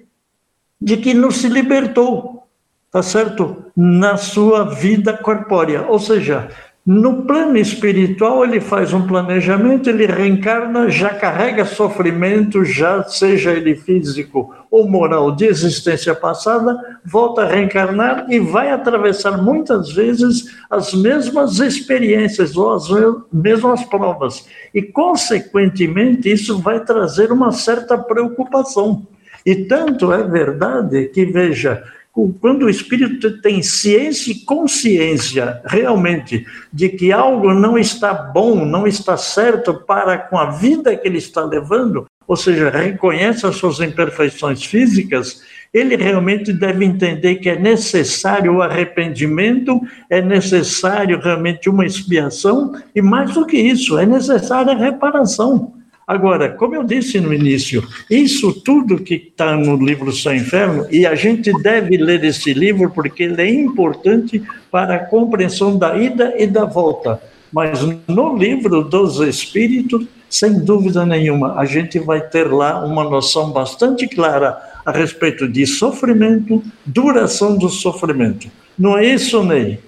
de 0.81 0.97
que 0.97 1.13
não 1.13 1.29
se 1.29 1.47
libertou, 1.47 2.47
tá 2.89 3.03
certo? 3.03 3.65
Na 3.75 4.17
sua 4.17 4.63
vida 4.63 5.13
corpórea. 5.13 5.85
Ou 5.87 5.99
seja, 5.99 6.49
no 6.83 7.21
plano 7.25 7.57
espiritual, 7.57 8.43
ele 8.43 8.59
faz 8.59 8.91
um 8.91 9.05
planejamento, 9.05 9.87
ele 9.87 10.07
reencarna, 10.07 10.89
já 10.89 11.09
carrega 11.09 11.63
sofrimento, 11.63 12.65
já 12.65 13.03
seja 13.03 13.51
ele 13.51 13.75
físico 13.75 14.51
ou 14.71 14.89
moral 14.89 15.31
de 15.31 15.45
existência 15.45 16.15
passada, 16.15 16.75
volta 17.05 17.43
a 17.43 17.47
reencarnar 17.47 18.25
e 18.31 18.39
vai 18.39 18.71
atravessar 18.71 19.43
muitas 19.43 19.91
vezes 19.91 20.45
as 20.71 20.91
mesmas 20.95 21.59
experiências 21.59 22.57
ou 22.57 22.73
as 22.73 22.87
mesmas 23.31 23.83
provas. 23.83 24.47
E, 24.73 24.81
consequentemente, 24.81 26.31
isso 26.31 26.57
vai 26.57 26.79
trazer 26.83 27.31
uma 27.31 27.51
certa 27.51 27.95
preocupação. 27.95 29.05
E 29.45 29.55
tanto 29.65 30.11
é 30.11 30.23
verdade 30.23 31.09
que, 31.09 31.25
veja, 31.25 31.83
quando 32.13 32.63
o 32.63 32.69
espírito 32.69 33.41
tem 33.41 33.63
ciência 33.63 34.31
e 34.31 34.39
consciência 34.45 35.61
realmente 35.65 36.45
de 36.71 36.89
que 36.89 37.11
algo 37.11 37.53
não 37.53 37.77
está 37.77 38.13
bom, 38.13 38.65
não 38.65 38.85
está 38.85 39.15
certo 39.15 39.73
para 39.73 40.17
com 40.17 40.37
a 40.37 40.51
vida 40.51 40.95
que 40.95 41.07
ele 41.07 41.17
está 41.17 41.43
levando, 41.45 42.05
ou 42.27 42.35
seja, 42.35 42.69
reconhece 42.69 43.45
as 43.45 43.55
suas 43.55 43.79
imperfeições 43.79 44.63
físicas, 44.63 45.41
ele 45.73 45.95
realmente 45.95 46.51
deve 46.51 46.83
entender 46.83 47.35
que 47.35 47.49
é 47.49 47.57
necessário 47.57 48.55
o 48.55 48.61
arrependimento, 48.61 49.79
é 50.09 50.21
necessário 50.21 51.19
realmente 51.19 51.69
uma 51.69 51.85
expiação, 51.85 52.73
e 52.93 53.01
mais 53.01 53.33
do 53.33 53.45
que 53.45 53.57
isso, 53.57 53.97
é 53.97 54.05
necessária 54.05 54.73
a 54.73 54.77
reparação. 54.77 55.80
Agora, 56.07 56.49
como 56.49 56.75
eu 56.75 56.83
disse 56.83 57.19
no 57.19 57.33
início, 57.33 57.87
isso 58.09 58.53
tudo 58.53 58.99
que 58.99 59.15
está 59.15 59.55
no 59.55 59.77
livro 59.77 60.11
São 60.11 60.35
Inferno, 60.35 60.85
e 60.91 61.05
a 61.05 61.15
gente 61.15 61.51
deve 61.61 61.95
ler 61.97 62.23
esse 62.23 62.53
livro 62.53 62.91
porque 62.91 63.23
ele 63.23 63.41
é 63.41 63.49
importante 63.49 64.41
para 64.69 64.95
a 64.95 64.99
compreensão 64.99 65.77
da 65.77 65.97
ida 65.97 66.33
e 66.37 66.47
da 66.47 66.65
volta. 66.65 67.21
Mas 67.51 67.79
no 68.07 68.37
livro 68.37 68.83
dos 68.83 69.19
Espíritos, 69.19 70.05
sem 70.29 70.59
dúvida 70.59 71.05
nenhuma, 71.05 71.59
a 71.59 71.65
gente 71.65 71.99
vai 71.99 72.21
ter 72.21 72.51
lá 72.51 72.83
uma 72.85 73.03
noção 73.03 73.51
bastante 73.51 74.07
clara 74.07 74.57
a 74.85 74.91
respeito 74.91 75.47
de 75.47 75.65
sofrimento, 75.67 76.63
duração 76.85 77.57
do 77.57 77.69
sofrimento. 77.69 78.49
Não 78.77 78.97
é 78.97 79.05
isso, 79.05 79.43
Ney? 79.43 79.79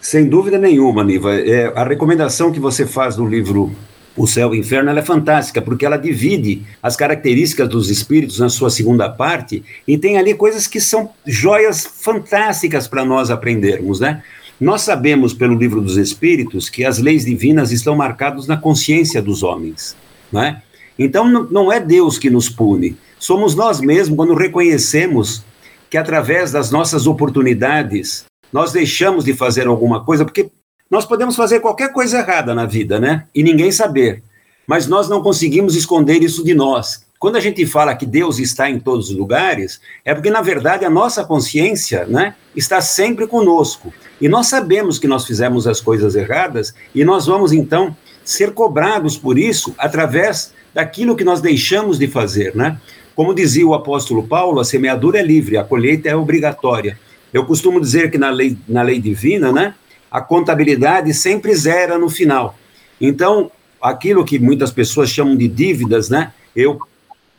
Sem 0.00 0.28
dúvida 0.28 0.58
nenhuma, 0.58 1.02
Niva. 1.02 1.34
É, 1.34 1.72
a 1.74 1.84
recomendação 1.84 2.52
que 2.52 2.60
você 2.60 2.86
faz 2.86 3.16
no 3.16 3.26
livro 3.26 3.72
o 4.16 4.26
céu 4.26 4.54
e 4.54 4.58
o 4.58 4.60
inferno, 4.60 4.90
é 4.90 5.02
fantástica, 5.02 5.62
porque 5.62 5.86
ela 5.86 5.96
divide 5.96 6.62
as 6.82 6.96
características 6.96 7.68
dos 7.68 7.90
espíritos 7.90 8.38
na 8.38 8.48
sua 8.48 8.70
segunda 8.70 9.08
parte, 9.08 9.62
e 9.86 9.96
tem 9.96 10.18
ali 10.18 10.34
coisas 10.34 10.66
que 10.66 10.80
são 10.80 11.10
joias 11.26 11.86
fantásticas 11.86 12.86
para 12.86 13.04
nós 13.04 13.30
aprendermos, 13.30 14.00
né? 14.00 14.22
Nós 14.60 14.82
sabemos 14.82 15.34
pelo 15.34 15.56
livro 15.56 15.80
dos 15.80 15.96
Espíritos 15.96 16.68
que 16.68 16.84
as 16.84 16.98
leis 16.98 17.24
divinas 17.24 17.72
estão 17.72 17.96
marcadas 17.96 18.46
na 18.46 18.56
consciência 18.56 19.20
dos 19.20 19.42
homens, 19.42 19.96
né? 20.30 20.62
Então 20.98 21.26
não 21.50 21.72
é 21.72 21.80
Deus 21.80 22.18
que 22.18 22.30
nos 22.30 22.48
pune, 22.48 22.96
somos 23.18 23.54
nós 23.54 23.80
mesmos 23.80 24.16
quando 24.16 24.34
reconhecemos 24.34 25.42
que 25.88 25.96
através 25.96 26.52
das 26.52 26.70
nossas 26.70 27.06
oportunidades 27.06 28.24
nós 28.52 28.72
deixamos 28.72 29.24
de 29.24 29.32
fazer 29.32 29.66
alguma 29.66 30.04
coisa, 30.04 30.24
porque 30.24 30.50
nós 30.92 31.06
podemos 31.06 31.34
fazer 31.34 31.60
qualquer 31.60 31.90
coisa 31.90 32.18
errada 32.18 32.54
na 32.54 32.66
vida, 32.66 33.00
né? 33.00 33.24
E 33.34 33.42
ninguém 33.42 33.72
saber. 33.72 34.22
Mas 34.66 34.86
nós 34.86 35.08
não 35.08 35.22
conseguimos 35.22 35.74
esconder 35.74 36.22
isso 36.22 36.44
de 36.44 36.52
nós. 36.52 37.06
Quando 37.18 37.36
a 37.36 37.40
gente 37.40 37.64
fala 37.64 37.94
que 37.94 38.04
Deus 38.04 38.38
está 38.38 38.68
em 38.68 38.78
todos 38.78 39.08
os 39.08 39.16
lugares, 39.16 39.80
é 40.04 40.12
porque, 40.12 40.28
na 40.28 40.42
verdade, 40.42 40.84
a 40.84 40.90
nossa 40.90 41.24
consciência 41.24 42.04
né, 42.04 42.34
está 42.54 42.82
sempre 42.82 43.26
conosco. 43.26 43.90
E 44.20 44.28
nós 44.28 44.48
sabemos 44.48 44.98
que 44.98 45.08
nós 45.08 45.26
fizemos 45.26 45.66
as 45.66 45.80
coisas 45.80 46.14
erradas 46.14 46.74
e 46.94 47.04
nós 47.06 47.24
vamos, 47.24 47.54
então, 47.54 47.96
ser 48.22 48.52
cobrados 48.52 49.16
por 49.16 49.38
isso 49.38 49.74
através 49.78 50.52
daquilo 50.74 51.16
que 51.16 51.24
nós 51.24 51.40
deixamos 51.40 51.98
de 51.98 52.06
fazer. 52.06 52.54
Né? 52.54 52.78
Como 53.16 53.34
dizia 53.34 53.66
o 53.66 53.72
apóstolo 53.72 54.28
Paulo, 54.28 54.60
a 54.60 54.64
semeadura 54.64 55.20
é 55.20 55.22
livre, 55.22 55.56
a 55.56 55.64
colheita 55.64 56.10
é 56.10 56.14
obrigatória. 56.14 56.98
Eu 57.32 57.46
costumo 57.46 57.80
dizer 57.80 58.10
que 58.10 58.18
na 58.18 58.28
lei, 58.28 58.58
na 58.68 58.82
lei 58.82 59.00
divina, 59.00 59.50
né, 59.50 59.74
a 60.12 60.20
contabilidade 60.20 61.14
sempre 61.14 61.54
zera 61.54 61.98
no 61.98 62.10
final. 62.10 62.54
Então, 63.00 63.50
aquilo 63.80 64.24
que 64.26 64.38
muitas 64.38 64.70
pessoas 64.70 65.08
chamam 65.08 65.34
de 65.34 65.48
dívidas, 65.48 66.10
né? 66.10 66.34
Eu, 66.54 66.78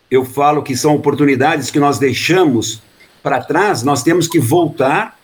eu 0.10 0.26
falo 0.26 0.64
que 0.64 0.76
são 0.76 0.96
oportunidades 0.96 1.70
que 1.70 1.80
nós 1.80 2.00
deixamos 2.00 2.82
para 3.22 3.40
trás, 3.40 3.84
nós 3.84 4.02
temos 4.02 4.28
que 4.28 4.40
voltar, 4.40 5.18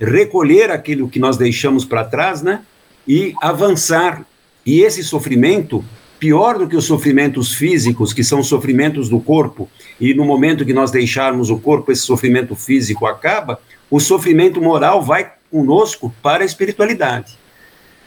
recolher 0.00 0.70
aquilo 0.70 1.08
que 1.08 1.18
nós 1.18 1.36
deixamos 1.36 1.84
para 1.84 2.04
trás, 2.04 2.42
né? 2.42 2.62
E 3.06 3.34
avançar. 3.42 4.24
E 4.64 4.80
esse 4.80 5.04
sofrimento, 5.04 5.84
pior 6.18 6.58
do 6.58 6.66
que 6.66 6.74
os 6.74 6.86
sofrimentos 6.86 7.52
físicos, 7.52 8.14
que 8.14 8.24
são 8.24 8.42
sofrimentos 8.42 9.10
do 9.10 9.20
corpo, 9.20 9.68
e 10.00 10.14
no 10.14 10.24
momento 10.24 10.64
que 10.64 10.72
nós 10.72 10.90
deixarmos 10.90 11.50
o 11.50 11.58
corpo, 11.58 11.92
esse 11.92 12.00
sofrimento 12.00 12.56
físico 12.56 13.04
acaba, 13.06 13.60
o 13.90 14.00
sofrimento 14.00 14.60
moral 14.60 15.02
vai 15.02 15.30
conosco 15.54 16.12
para 16.20 16.42
a 16.42 16.44
espiritualidade. 16.44 17.38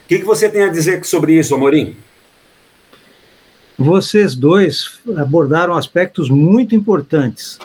O 0.04 0.08
que, 0.08 0.18
que 0.18 0.24
você 0.24 0.50
tem 0.50 0.64
a 0.64 0.68
dizer 0.68 1.02
sobre 1.06 1.32
isso, 1.38 1.54
Amorim? 1.54 1.96
Vocês 3.78 4.34
dois 4.34 4.98
abordaram 5.16 5.72
aspectos 5.74 6.28
muito 6.28 6.74
importantes. 6.74 7.58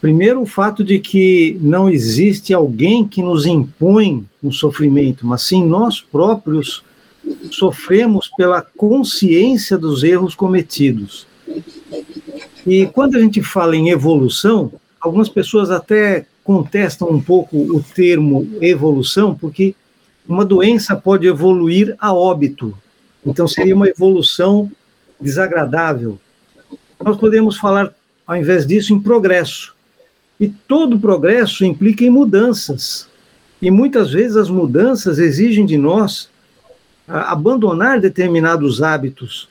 Primeiro, 0.00 0.42
o 0.42 0.46
fato 0.46 0.82
de 0.82 0.98
que 0.98 1.56
não 1.60 1.88
existe 1.88 2.52
alguém 2.52 3.06
que 3.06 3.22
nos 3.22 3.46
impõe 3.46 4.26
um 4.42 4.50
sofrimento, 4.50 5.24
mas 5.24 5.42
sim 5.42 5.64
nós 5.64 6.00
próprios 6.00 6.82
sofremos 7.52 8.28
pela 8.36 8.60
consciência 8.76 9.78
dos 9.78 10.02
erros 10.02 10.34
cometidos. 10.34 11.28
E 12.66 12.86
quando 12.86 13.16
a 13.16 13.20
gente 13.20 13.40
fala 13.40 13.76
em 13.76 13.90
evolução, 13.90 14.72
algumas 15.00 15.28
pessoas 15.28 15.70
até 15.70 16.26
contestam 16.44 17.08
um 17.08 17.20
pouco 17.20 17.56
o 17.56 17.82
termo 17.82 18.48
evolução, 18.60 19.34
porque 19.34 19.74
uma 20.26 20.44
doença 20.44 20.96
pode 20.96 21.26
evoluir 21.26 21.94
a 21.98 22.12
óbito. 22.12 22.76
Então, 23.24 23.46
seria 23.46 23.74
uma 23.74 23.88
evolução 23.88 24.70
desagradável. 25.20 26.18
Nós 27.02 27.16
podemos 27.16 27.56
falar, 27.56 27.94
ao 28.26 28.36
invés 28.36 28.66
disso, 28.66 28.92
em 28.92 29.00
progresso. 29.00 29.74
E 30.38 30.48
todo 30.48 30.98
progresso 30.98 31.64
implica 31.64 32.04
em 32.04 32.10
mudanças. 32.10 33.08
E 33.60 33.70
muitas 33.70 34.10
vezes 34.10 34.36
as 34.36 34.50
mudanças 34.50 35.18
exigem 35.18 35.64
de 35.64 35.76
nós 35.76 36.28
abandonar 37.06 38.00
determinados 38.00 38.82
hábitos. 38.82 39.48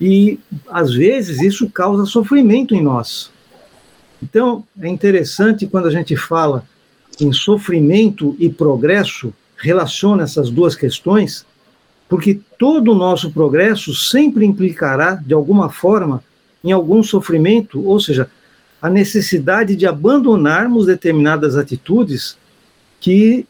E, 0.00 0.38
às 0.68 0.92
vezes, 0.92 1.40
isso 1.40 1.68
causa 1.70 2.04
sofrimento 2.04 2.74
em 2.74 2.82
nós. 2.82 3.30
Então, 4.22 4.64
é 4.80 4.88
interessante 4.88 5.66
quando 5.66 5.86
a 5.86 5.90
gente 5.90 6.16
fala 6.16 6.64
em 7.20 7.32
sofrimento 7.32 8.36
e 8.38 8.48
progresso, 8.48 9.32
relaciona 9.56 10.24
essas 10.24 10.50
duas 10.50 10.74
questões, 10.74 11.46
porque 12.08 12.40
todo 12.58 12.92
o 12.92 12.94
nosso 12.94 13.30
progresso 13.30 13.94
sempre 13.94 14.44
implicará, 14.44 15.14
de 15.14 15.34
alguma 15.34 15.70
forma, 15.70 16.22
em 16.62 16.72
algum 16.72 17.02
sofrimento, 17.02 17.84
ou 17.86 17.98
seja, 17.98 18.30
a 18.80 18.90
necessidade 18.90 19.74
de 19.74 19.86
abandonarmos 19.86 20.86
determinadas 20.86 21.56
atitudes 21.56 22.36
que, 23.00 23.46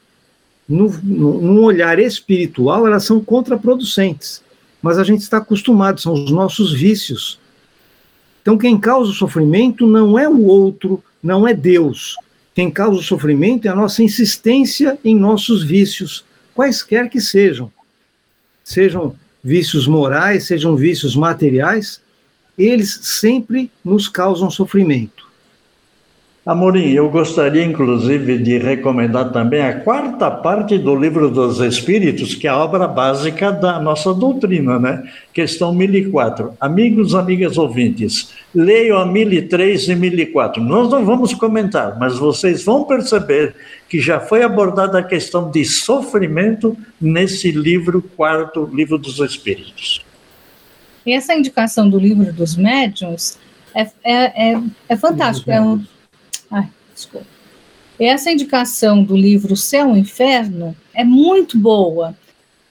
no, 0.68 0.88
no, 1.02 1.40
num 1.40 1.64
olhar 1.64 1.98
espiritual, 1.98 2.86
elas 2.86 3.04
são 3.04 3.20
contraproducentes. 3.20 4.42
Mas 4.80 4.98
a 4.98 5.04
gente 5.04 5.20
está 5.20 5.38
acostumado, 5.38 6.00
são 6.00 6.12
os 6.12 6.30
nossos 6.30 6.72
vícios, 6.72 7.38
então, 8.46 8.56
quem 8.56 8.78
causa 8.78 9.10
o 9.10 9.14
sofrimento 9.14 9.88
não 9.88 10.16
é 10.16 10.28
o 10.28 10.44
outro, 10.44 11.02
não 11.20 11.48
é 11.48 11.52
Deus. 11.52 12.14
Quem 12.54 12.70
causa 12.70 13.00
o 13.00 13.02
sofrimento 13.02 13.66
é 13.66 13.68
a 13.68 13.74
nossa 13.74 14.04
insistência 14.04 14.96
em 15.04 15.16
nossos 15.16 15.64
vícios, 15.64 16.24
quaisquer 16.54 17.10
que 17.10 17.20
sejam. 17.20 17.72
Sejam 18.62 19.16
vícios 19.42 19.88
morais, 19.88 20.44
sejam 20.44 20.76
vícios 20.76 21.16
materiais, 21.16 22.00
eles 22.56 23.00
sempre 23.02 23.68
nos 23.84 24.08
causam 24.08 24.48
sofrimento. 24.48 25.25
Amorim, 26.46 26.92
eu 26.92 27.10
gostaria 27.10 27.64
inclusive 27.64 28.38
de 28.38 28.56
recomendar 28.56 29.32
também 29.32 29.60
a 29.62 29.80
quarta 29.80 30.30
parte 30.30 30.78
do 30.78 30.94
Livro 30.94 31.28
dos 31.28 31.58
Espíritos, 31.58 32.36
que 32.36 32.46
é 32.46 32.50
a 32.50 32.56
obra 32.56 32.86
básica 32.86 33.50
da 33.50 33.80
nossa 33.80 34.14
doutrina, 34.14 34.78
né? 34.78 35.02
Questão 35.34 35.74
1004. 35.74 36.54
Amigos, 36.60 37.16
amigas 37.16 37.58
ouvintes, 37.58 38.32
leiam 38.54 38.96
a 38.96 39.04
1003 39.04 39.88
e 39.88 39.96
1004. 39.96 40.62
Nós 40.62 40.88
não 40.88 41.04
vamos 41.04 41.34
comentar, 41.34 41.98
mas 41.98 42.16
vocês 42.16 42.64
vão 42.64 42.84
perceber 42.84 43.56
que 43.88 44.00
já 44.00 44.20
foi 44.20 44.44
abordada 44.44 45.00
a 45.00 45.02
questão 45.02 45.50
de 45.50 45.64
sofrimento 45.64 46.76
nesse 47.00 47.50
livro, 47.50 48.00
quarto 48.16 48.70
Livro 48.72 48.96
dos 48.98 49.18
Espíritos. 49.18 50.00
E 51.04 51.12
essa 51.12 51.34
indicação 51.34 51.90
do 51.90 51.98
livro 51.98 52.32
dos 52.32 52.56
médiuns 52.56 53.36
é, 53.74 53.82
é, 54.04 54.52
é, 54.52 54.62
é 54.90 54.96
fantástico. 54.96 55.50
É 55.50 55.60
um 55.60 55.82
Ai, 56.50 56.68
desculpa. 56.94 57.26
Essa 57.98 58.30
indicação 58.30 59.02
do 59.02 59.16
livro 59.16 59.56
Céu 59.56 59.96
e 59.96 60.00
Inferno 60.00 60.76
é 60.94 61.02
muito 61.02 61.58
boa. 61.58 62.14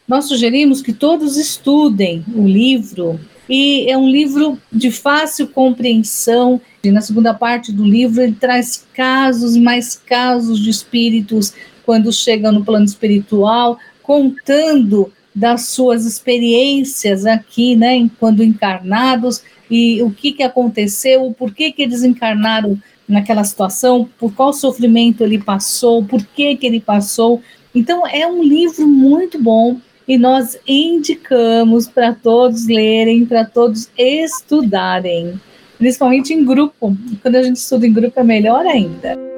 Nós 0.08 0.26
sugerimos 0.26 0.82
que 0.82 0.94
todos 0.94 1.36
estudem 1.36 2.24
o 2.36 2.48
livro, 2.48 3.20
e 3.50 3.90
é 3.90 3.98
um 3.98 4.10
livro 4.10 4.60
de 4.72 4.92
fácil 4.92 5.48
compreensão. 5.48 6.62
E 6.84 6.92
na 6.92 7.02
segunda 7.02 7.34
parte 7.34 7.72
do 7.72 7.84
livro, 7.84 8.22
ele 8.22 8.36
traz 8.40 8.86
casos, 8.94 9.58
mais 9.58 9.96
casos 9.96 10.60
de 10.60 10.70
espíritos 10.70 11.54
quando 11.84 12.12
chegam 12.12 12.52
no 12.52 12.66
plano 12.66 12.86
espiritual, 12.86 13.80
contando 14.02 15.12
das 15.34 15.68
suas 15.70 16.06
experiências 16.06 17.26
aqui, 17.26 17.76
né, 17.76 18.10
quando 18.20 18.44
encarnados, 18.44 19.44
e 19.70 20.02
o 20.02 20.10
que, 20.10 20.32
que 20.32 20.44
aconteceu, 20.44 21.26
o 21.26 21.34
porquê 21.34 21.72
que 21.72 21.82
eles 21.82 22.04
encarnaram 22.04 22.80
naquela 23.08 23.44
situação, 23.44 24.10
por 24.20 24.34
qual 24.34 24.54
sofrimento 24.54 25.24
ele 25.24 25.40
passou, 25.40 26.04
por 26.04 26.24
que, 26.26 26.56
que 26.56 26.66
ele 26.66 26.80
passou. 26.80 27.42
Então, 27.74 28.06
é 28.08 28.26
um 28.26 28.44
livro 28.44 28.88
muito 28.88 29.42
bom 29.42 29.78
e 30.08 30.18
nós 30.18 30.58
indicamos 30.68 31.88
para 31.88 32.14
todos 32.14 32.68
lerem, 32.68 33.26
para 33.26 33.44
todos 33.44 33.90
estudarem, 33.98 35.40
principalmente 35.78 36.34
em 36.34 36.46
grupo. 36.46 36.96
Quando 37.22 37.36
a 37.36 37.44
gente 37.44 37.58
estuda 37.58 37.86
em 37.86 37.94
grupo 37.94 38.20
é 38.20 38.24
melhor 38.24 38.66
ainda. 38.66 39.35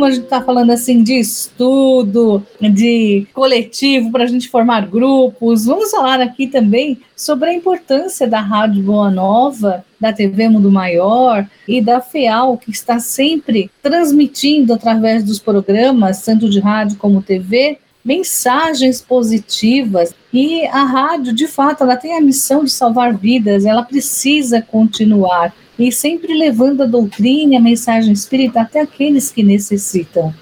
Como 0.00 0.06
a 0.06 0.14
gente 0.14 0.24
está 0.24 0.40
falando 0.40 0.70
assim 0.70 1.02
de 1.02 1.18
estudo, 1.18 2.42
de 2.58 3.26
coletivo 3.34 4.10
para 4.10 4.24
a 4.24 4.26
gente 4.26 4.48
formar 4.48 4.86
grupos, 4.86 5.66
vamos 5.66 5.90
falar 5.90 6.22
aqui 6.22 6.46
também 6.46 7.02
sobre 7.14 7.50
a 7.50 7.54
importância 7.54 8.26
da 8.26 8.40
Rádio 8.40 8.82
Boa 8.82 9.10
Nova, 9.10 9.84
da 10.00 10.10
TV 10.10 10.48
Mundo 10.48 10.70
Maior 10.70 11.46
e 11.68 11.82
da 11.82 12.00
FEAL, 12.00 12.56
que 12.56 12.70
está 12.70 12.98
sempre 12.98 13.70
transmitindo 13.82 14.72
através 14.72 15.22
dos 15.22 15.38
programas, 15.38 16.22
tanto 16.22 16.48
de 16.48 16.60
rádio 16.60 16.96
como 16.96 17.20
TV, 17.20 17.78
mensagens 18.02 19.02
positivas. 19.02 20.14
E 20.32 20.64
a 20.68 20.82
rádio, 20.84 21.34
de 21.34 21.46
fato, 21.46 21.84
ela 21.84 21.98
tem 21.98 22.16
a 22.16 22.22
missão 22.22 22.64
de 22.64 22.70
salvar 22.70 23.14
vidas, 23.14 23.66
ela 23.66 23.82
precisa 23.82 24.62
continuar. 24.62 25.52
E 25.82 25.90
sempre 25.90 26.34
levando 26.34 26.82
a 26.82 26.86
doutrina 26.86 27.54
e 27.54 27.56
a 27.56 27.60
mensagem 27.60 28.12
espírita 28.12 28.60
até 28.60 28.80
aqueles 28.80 29.30
que 29.32 29.42
necessitam. 29.42 30.34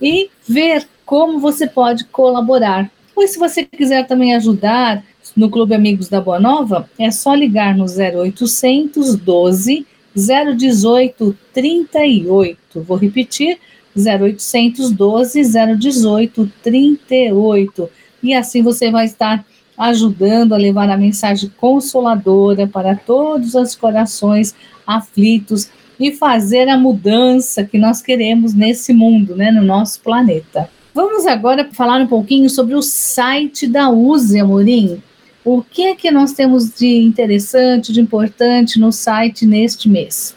e 0.00 0.30
ver 0.48 0.88
como 1.04 1.38
você 1.38 1.66
pode 1.66 2.04
colaborar. 2.04 2.90
Ou 3.14 3.28
se 3.28 3.38
você 3.38 3.64
quiser 3.64 4.06
também 4.06 4.34
ajudar 4.34 5.04
no 5.36 5.50
Clube 5.50 5.74
Amigos 5.74 6.08
da 6.08 6.20
Boa 6.20 6.40
Nova, 6.40 6.88
é 6.98 7.10
só 7.10 7.34
ligar 7.34 7.76
no 7.76 7.84
0800 7.84 9.16
12 9.16 9.86
018 10.14 11.36
38. 11.52 12.82
Vou 12.82 12.96
repetir: 12.96 13.58
0800 13.96 14.90
12 14.90 15.42
018 15.76 16.52
38. 16.62 17.90
E 18.22 18.34
assim 18.34 18.62
você 18.62 18.90
vai 18.90 19.04
estar 19.04 19.44
ajudando 19.76 20.52
a 20.52 20.58
levar 20.58 20.88
a 20.88 20.96
mensagem 20.96 21.50
consoladora 21.56 22.66
para 22.66 22.94
todos 22.94 23.54
os 23.54 23.74
corações 23.74 24.54
aflitos 24.86 25.68
e 25.98 26.12
fazer 26.12 26.68
a 26.68 26.76
mudança 26.76 27.64
que 27.64 27.78
nós 27.78 28.02
queremos 28.02 28.54
nesse 28.54 28.92
mundo, 28.92 29.36
né, 29.36 29.50
no 29.50 29.62
nosso 29.62 30.00
planeta. 30.00 30.68
Vamos 30.94 31.26
agora 31.26 31.68
falar 31.72 32.00
um 32.00 32.06
pouquinho 32.06 32.48
sobre 32.48 32.74
o 32.74 32.82
site 32.82 33.66
da 33.66 33.90
USE, 33.90 34.38
Amorim. 34.38 35.02
O 35.44 35.62
que 35.62 35.82
é 35.82 35.94
que 35.94 36.10
nós 36.10 36.32
temos 36.32 36.72
de 36.72 36.86
interessante, 36.86 37.92
de 37.92 38.00
importante 38.00 38.78
no 38.78 38.92
site 38.92 39.44
neste 39.44 39.88
mês? 39.88 40.34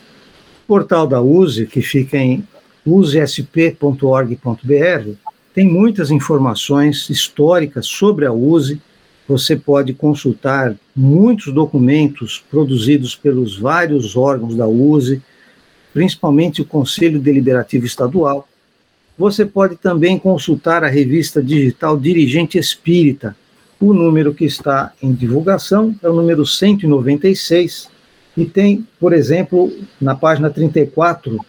O 0.63 0.67
portal 0.67 1.07
da 1.07 1.21
USE, 1.21 1.65
que 1.65 1.81
fica 1.81 2.17
em 2.17 2.43
usesp.org.br, 2.85 5.11
tem 5.53 5.65
muitas 5.65 6.11
informações 6.11 7.09
históricas 7.09 7.87
sobre 7.87 8.25
a 8.25 8.33
USE. 8.33 8.81
Você 9.27 9.55
pode 9.55 9.93
consultar 9.93 10.75
muitos 10.95 11.53
documentos 11.53 12.43
produzidos 12.49 13.15
pelos 13.15 13.57
vários 13.57 14.15
órgãos 14.15 14.55
da 14.55 14.67
USE, 14.67 15.21
principalmente 15.93 16.61
o 16.61 16.65
Conselho 16.65 17.19
Deliberativo 17.19 17.85
Estadual. 17.85 18.47
Você 19.17 19.45
pode 19.45 19.75
também 19.75 20.17
consultar 20.17 20.83
a 20.83 20.87
revista 20.87 21.41
digital 21.41 21.97
Dirigente 21.97 22.57
Espírita, 22.57 23.35
o 23.79 23.93
número 23.93 24.33
que 24.33 24.43
está 24.43 24.91
em 25.01 25.13
divulgação 25.13 25.95
é 26.01 26.09
o 26.09 26.13
número 26.13 26.43
196 26.45 27.89
e 28.35 28.43
tem, 28.43 28.87
por 28.99 29.13
exemplo, 29.13 29.71
na 30.01 30.15
página 30.15 30.49
34, 30.49 31.39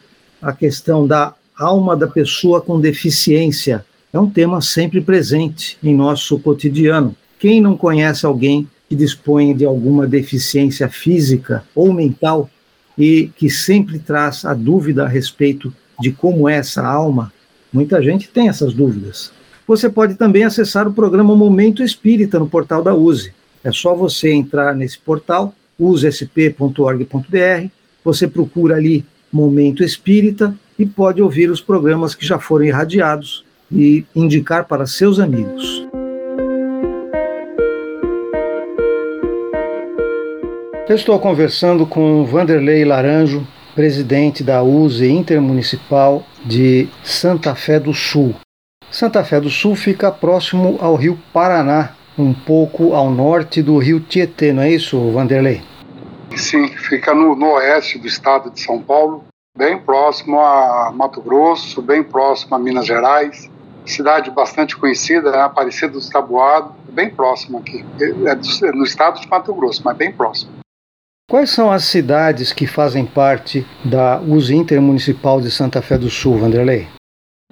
a 0.41 0.53
questão 0.53 1.07
da 1.07 1.35
alma 1.59 1.97
da 1.97 2.07
pessoa 2.07 2.61
com 2.61 2.79
deficiência. 2.79 3.85
É 4.13 4.19
um 4.19 4.29
tema 4.29 4.61
sempre 4.61 5.01
presente 5.01 5.79
em 5.83 5.95
nosso 5.95 6.39
cotidiano. 6.39 7.17
Quem 7.39 7.61
não 7.61 7.77
conhece 7.77 8.27
alguém 8.27 8.69
que 8.89 8.97
dispõe 8.97 9.55
de 9.55 9.65
alguma 9.65 10.07
deficiência 10.07 10.89
física 10.89 11.65
ou 11.75 11.93
mental 11.93 12.51
e 12.97 13.31
que 13.37 13.49
sempre 13.49 13.99
traz 13.99 14.45
a 14.45 14.55
dúvida 14.55 15.05
a 15.05 15.09
respeito 15.09 15.73
de 16.01 16.11
como 16.11 16.49
é 16.49 16.57
essa 16.57 16.85
alma? 16.85 17.33
Muita 17.73 18.03
gente 18.03 18.29
tem 18.29 18.49
essas 18.49 18.73
dúvidas. 18.73 19.31
Você 19.67 19.89
pode 19.89 20.15
também 20.15 20.45
acessar 20.45 20.89
o 20.89 20.93
programa 20.93 21.37
Momento 21.37 21.83
Espírita 21.83 22.39
no 22.39 22.49
portal 22.49 22.83
da 22.83 22.95
USE. 22.95 23.33
É 23.63 23.71
só 23.71 23.95
você 23.95 24.33
entrar 24.33 24.75
nesse 24.75 24.99
portal, 24.99 25.55
usesp.org.br, 25.79 27.69
você 28.03 28.27
procura 28.27 28.77
ali 28.77 29.05
Momento 29.31 29.85
Espírita 29.85 30.57
e 30.79 30.87
pode 30.87 31.21
ouvir 31.21 31.51
os 31.51 31.61
programas 31.61 32.15
que 32.15 32.27
já 32.27 32.39
foram 32.39 32.65
irradiados 32.65 33.45
e 33.71 34.05
indicar 34.15 34.67
para 34.67 34.87
seus 34.87 35.21
amigos. 35.21 35.88
Eu 40.89 40.97
estou 40.97 41.19
conversando 41.21 41.85
com 41.85 42.25
Vanderlei 42.25 42.83
Laranjo, 42.83 43.47
presidente 43.75 44.43
da 44.43 44.63
USE 44.63 45.07
Intermunicipal 45.07 46.23
de 46.43 46.89
Santa 47.05 47.55
Fé 47.55 47.79
do 47.79 47.93
Sul. 47.93 48.35
Santa 48.91 49.23
Fé 49.23 49.39
do 49.39 49.51
Sul 49.51 49.77
fica 49.77 50.11
próximo 50.11 50.79
ao 50.81 50.95
rio 50.95 51.19
Paraná, 51.31 51.91
um 52.17 52.33
pouco 52.33 52.95
ao 52.95 53.11
norte 53.11 53.63
do 53.63 53.77
rio 53.77 54.01
Tietê, 54.01 54.51
não 54.51 54.63
é 54.63 54.71
isso, 54.71 54.99
Vanderlei? 55.13 55.61
Sim, 56.35 56.69
fica 56.69 57.15
no, 57.15 57.37
no 57.37 57.53
oeste 57.53 57.99
do 57.99 58.07
estado 58.07 58.51
de 58.51 58.59
São 58.59 58.81
Paulo, 58.81 59.27
bem 59.55 59.79
próximo 59.79 60.41
a 60.41 60.91
Mato 60.91 61.21
Grosso, 61.21 61.83
bem 61.83 62.03
próximo 62.03 62.55
a 62.55 62.59
Minas 62.59 62.87
Gerais. 62.87 63.51
Cidade 63.85 64.31
bastante 64.31 64.75
conhecida, 64.75 65.33
né? 65.33 65.43
Aparecida 65.43 65.93
do 65.93 66.11
Tabuado, 66.11 66.75
bem 66.89 67.11
próximo 67.11 67.59
aqui. 67.59 67.85
É 68.01 68.35
do, 68.35 68.79
no 68.79 68.85
estado 68.85 69.21
de 69.21 69.29
Mato 69.29 69.53
Grosso, 69.53 69.83
mas 69.85 69.95
bem 69.95 70.11
próximo. 70.11 70.58
Quais 71.31 71.51
são 71.51 71.71
as 71.71 71.85
cidades 71.85 72.55
que 72.55 72.67
fazem 72.67 73.05
parte 73.05 73.67
da 73.85 74.19
uso 74.19 74.55
intermunicipal 74.55 75.43
de 75.43 75.51
Santa 75.51 75.83
Fé 75.83 75.99
do 75.99 76.09
Sul, 76.09 76.39
Vanderlei? 76.39 76.89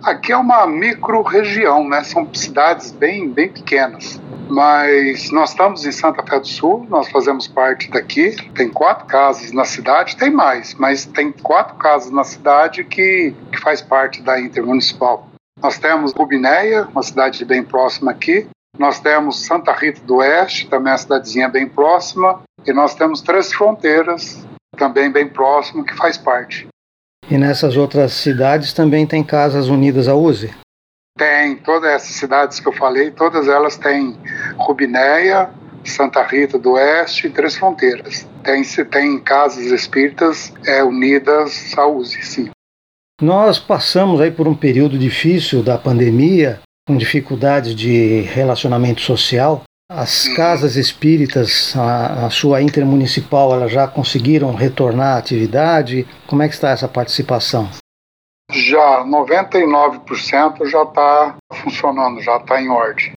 Aqui 0.03 0.33
é 0.33 0.37
uma 0.37 0.67
micro-região, 0.67 1.87
né? 1.87 2.03
São 2.03 2.27
cidades 2.33 2.91
bem, 2.91 3.29
bem 3.29 3.51
pequenas. 3.51 4.19
Mas 4.49 5.31
nós 5.31 5.51
estamos 5.51 5.85
em 5.85 5.93
Santa 5.93 6.23
Fé 6.23 6.41
do 6.41 6.47
Sul, 6.47 6.87
nós 6.89 7.11
fazemos 7.11 7.47
parte 7.47 7.91
daqui. 7.91 8.35
Tem 8.55 8.71
quatro 8.71 9.05
casas 9.05 9.53
na 9.53 9.67
cidade, 9.67 10.17
tem 10.17 10.31
mais, 10.31 10.73
mas 10.73 11.05
tem 11.05 11.31
quatro 11.31 11.77
casas 11.77 12.11
na 12.11 12.25
cidade 12.25 12.83
que, 12.83 13.35
que 13.53 13.61
faz 13.61 13.83
parte 13.83 14.23
da 14.23 14.41
Intermunicipal. 14.41 15.29
Nós 15.63 15.79
temos 15.79 16.15
Rubinéia, 16.15 16.89
uma 16.93 17.03
cidade 17.03 17.45
bem 17.45 17.63
próxima 17.63 18.11
aqui. 18.11 18.47
Nós 18.79 19.01
temos 19.01 19.45
Santa 19.47 19.73
Rita 19.73 20.01
do 20.03 20.17
Oeste, 20.17 20.69
também 20.69 20.93
uma 20.93 20.99
cidadezinha 20.99 21.49
bem 21.49 21.69
próxima. 21.69 22.43
E 22.67 22.73
nós 22.73 22.95
temos 22.95 23.21
Três 23.21 23.53
Fronteiras, 23.53 24.45
também 24.77 25.11
bem 25.11 25.29
próximo, 25.29 25.85
que 25.85 25.95
faz 25.95 26.19
parte. 26.19 26.67
E 27.29 27.37
nessas 27.37 27.77
outras 27.77 28.13
cidades 28.13 28.73
também 28.73 29.07
tem 29.07 29.25
casas 29.25 29.69
unidas 29.69 30.09
à 30.09 30.15
USE? 30.15 30.55
Tem, 31.19 31.57
todas 31.57 31.91
essas 31.91 32.15
cidades 32.15 32.61
que 32.61 32.69
eu 32.69 32.73
falei, 32.73 33.11
todas 33.11 33.49
elas 33.49 33.77
têm 33.77 34.17
Rubinéia, 34.59 35.51
Santa 35.85 36.23
Rita 36.23 36.59
do 36.59 36.73
Oeste 36.73 37.27
e 37.27 37.31
Três 37.31 37.57
Fronteiras. 37.57 38.29
Tem, 38.43 38.63
tem 38.85 39.19
casas 39.21 39.67
espíritas 39.67 40.53
é, 40.67 40.85
unidas 40.85 41.73
à 41.77 41.87
USE, 41.87 42.23
sim. 42.23 42.51
Nós 43.21 43.59
passamos 43.59 44.21
aí 44.21 44.31
por 44.31 44.47
um 44.47 44.55
período 44.55 44.99
difícil 44.99 45.63
da 45.63 45.79
pandemia, 45.79 46.61
com 46.87 46.97
dificuldades 46.97 47.75
de 47.75 48.21
relacionamento 48.23 49.01
social, 49.01 49.63
as 49.91 50.29
casas 50.29 50.77
espíritas, 50.77 51.75
a, 51.77 52.27
a, 52.27 52.31
sua 52.31 52.61
intermunicipal, 52.63 53.53
elas 53.53 53.71
já 53.71 53.87
conseguiram 53.87 54.55
retornar 54.55 55.17
à 55.17 55.19
atividade? 55.19 56.07
Como 56.27 56.43
é 56.43 56.49
que 56.49 56.55
está 56.55 56.71
essa 56.71 56.89
participação? 56.89 57.69
Já, 58.53 59.05
99% 59.05 60.67
já 60.67 60.83
está 60.83 61.37
funcionando, 61.53 62.21
já 62.21 62.37
está 62.37 62.61
em 62.61 62.69
ordem. 62.69 63.13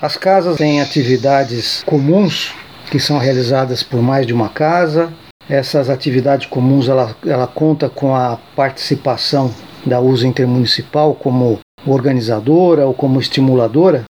As 0.00 0.16
casas 0.16 0.58
têm 0.58 0.80
atividades 0.80 1.82
comuns 1.84 2.54
que 2.90 3.00
são 3.00 3.18
realizadas 3.18 3.82
por 3.82 4.02
mais 4.02 4.26
de 4.26 4.32
uma 4.32 4.48
casa. 4.48 5.12
Essas 5.48 5.88
atividades 5.88 6.46
comuns, 6.46 6.88
ela, 6.88 7.16
ela 7.24 7.46
conta 7.46 7.88
com 7.88 8.14
a 8.14 8.38
participação 8.54 9.52
da 9.84 10.00
uso 10.00 10.26
intermunicipal 10.26 11.14
como 11.14 11.58
organizadora 11.86 12.86
ou 12.86 12.94
como 12.94 13.20
estimuladora? 13.20 14.04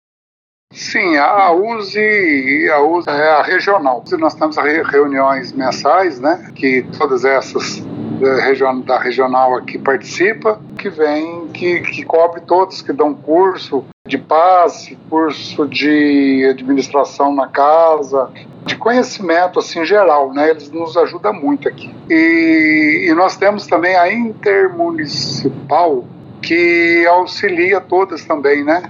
Sim, 0.73 1.17
a 1.17 1.51
USE, 1.51 2.69
a 2.69 2.81
USE 2.81 3.09
é 3.09 3.29
a 3.29 3.43
regional. 3.43 4.03
Nós 4.17 4.33
temos 4.33 4.57
reuniões 4.57 5.51
mensais, 5.53 6.19
né, 6.19 6.51
que 6.55 6.83
todas 6.97 7.23
essas 7.23 7.77
eh, 7.79 8.53
da 8.85 8.97
regional 8.97 9.55
aqui 9.55 9.77
participa, 9.77 10.59
que 10.77 10.89
vem, 10.89 11.47
que, 11.49 11.81
que 11.81 12.03
cobre 12.03 12.41
todos, 12.41 12.81
que 12.81 12.91
dão 12.91 13.13
curso 13.13 13.85
de 14.07 14.17
passe, 14.17 14.97
curso 15.09 15.67
de 15.67 16.47
administração 16.49 17.35
na 17.35 17.47
casa, 17.47 18.29
de 18.65 18.75
conhecimento 18.75 19.59
assim 19.59 19.85
geral, 19.85 20.33
né? 20.33 20.49
Eles 20.49 20.71
nos 20.71 20.97
ajudam 20.97 21.33
muito 21.33 21.69
aqui. 21.69 21.93
E, 22.09 23.07
e 23.09 23.13
nós 23.13 23.37
temos 23.37 23.67
também 23.67 23.95
a 23.95 24.11
intermunicipal 24.11 26.03
que 26.43 27.05
auxilia 27.07 27.79
todas 27.79 28.25
também, 28.25 28.63
né? 28.63 28.83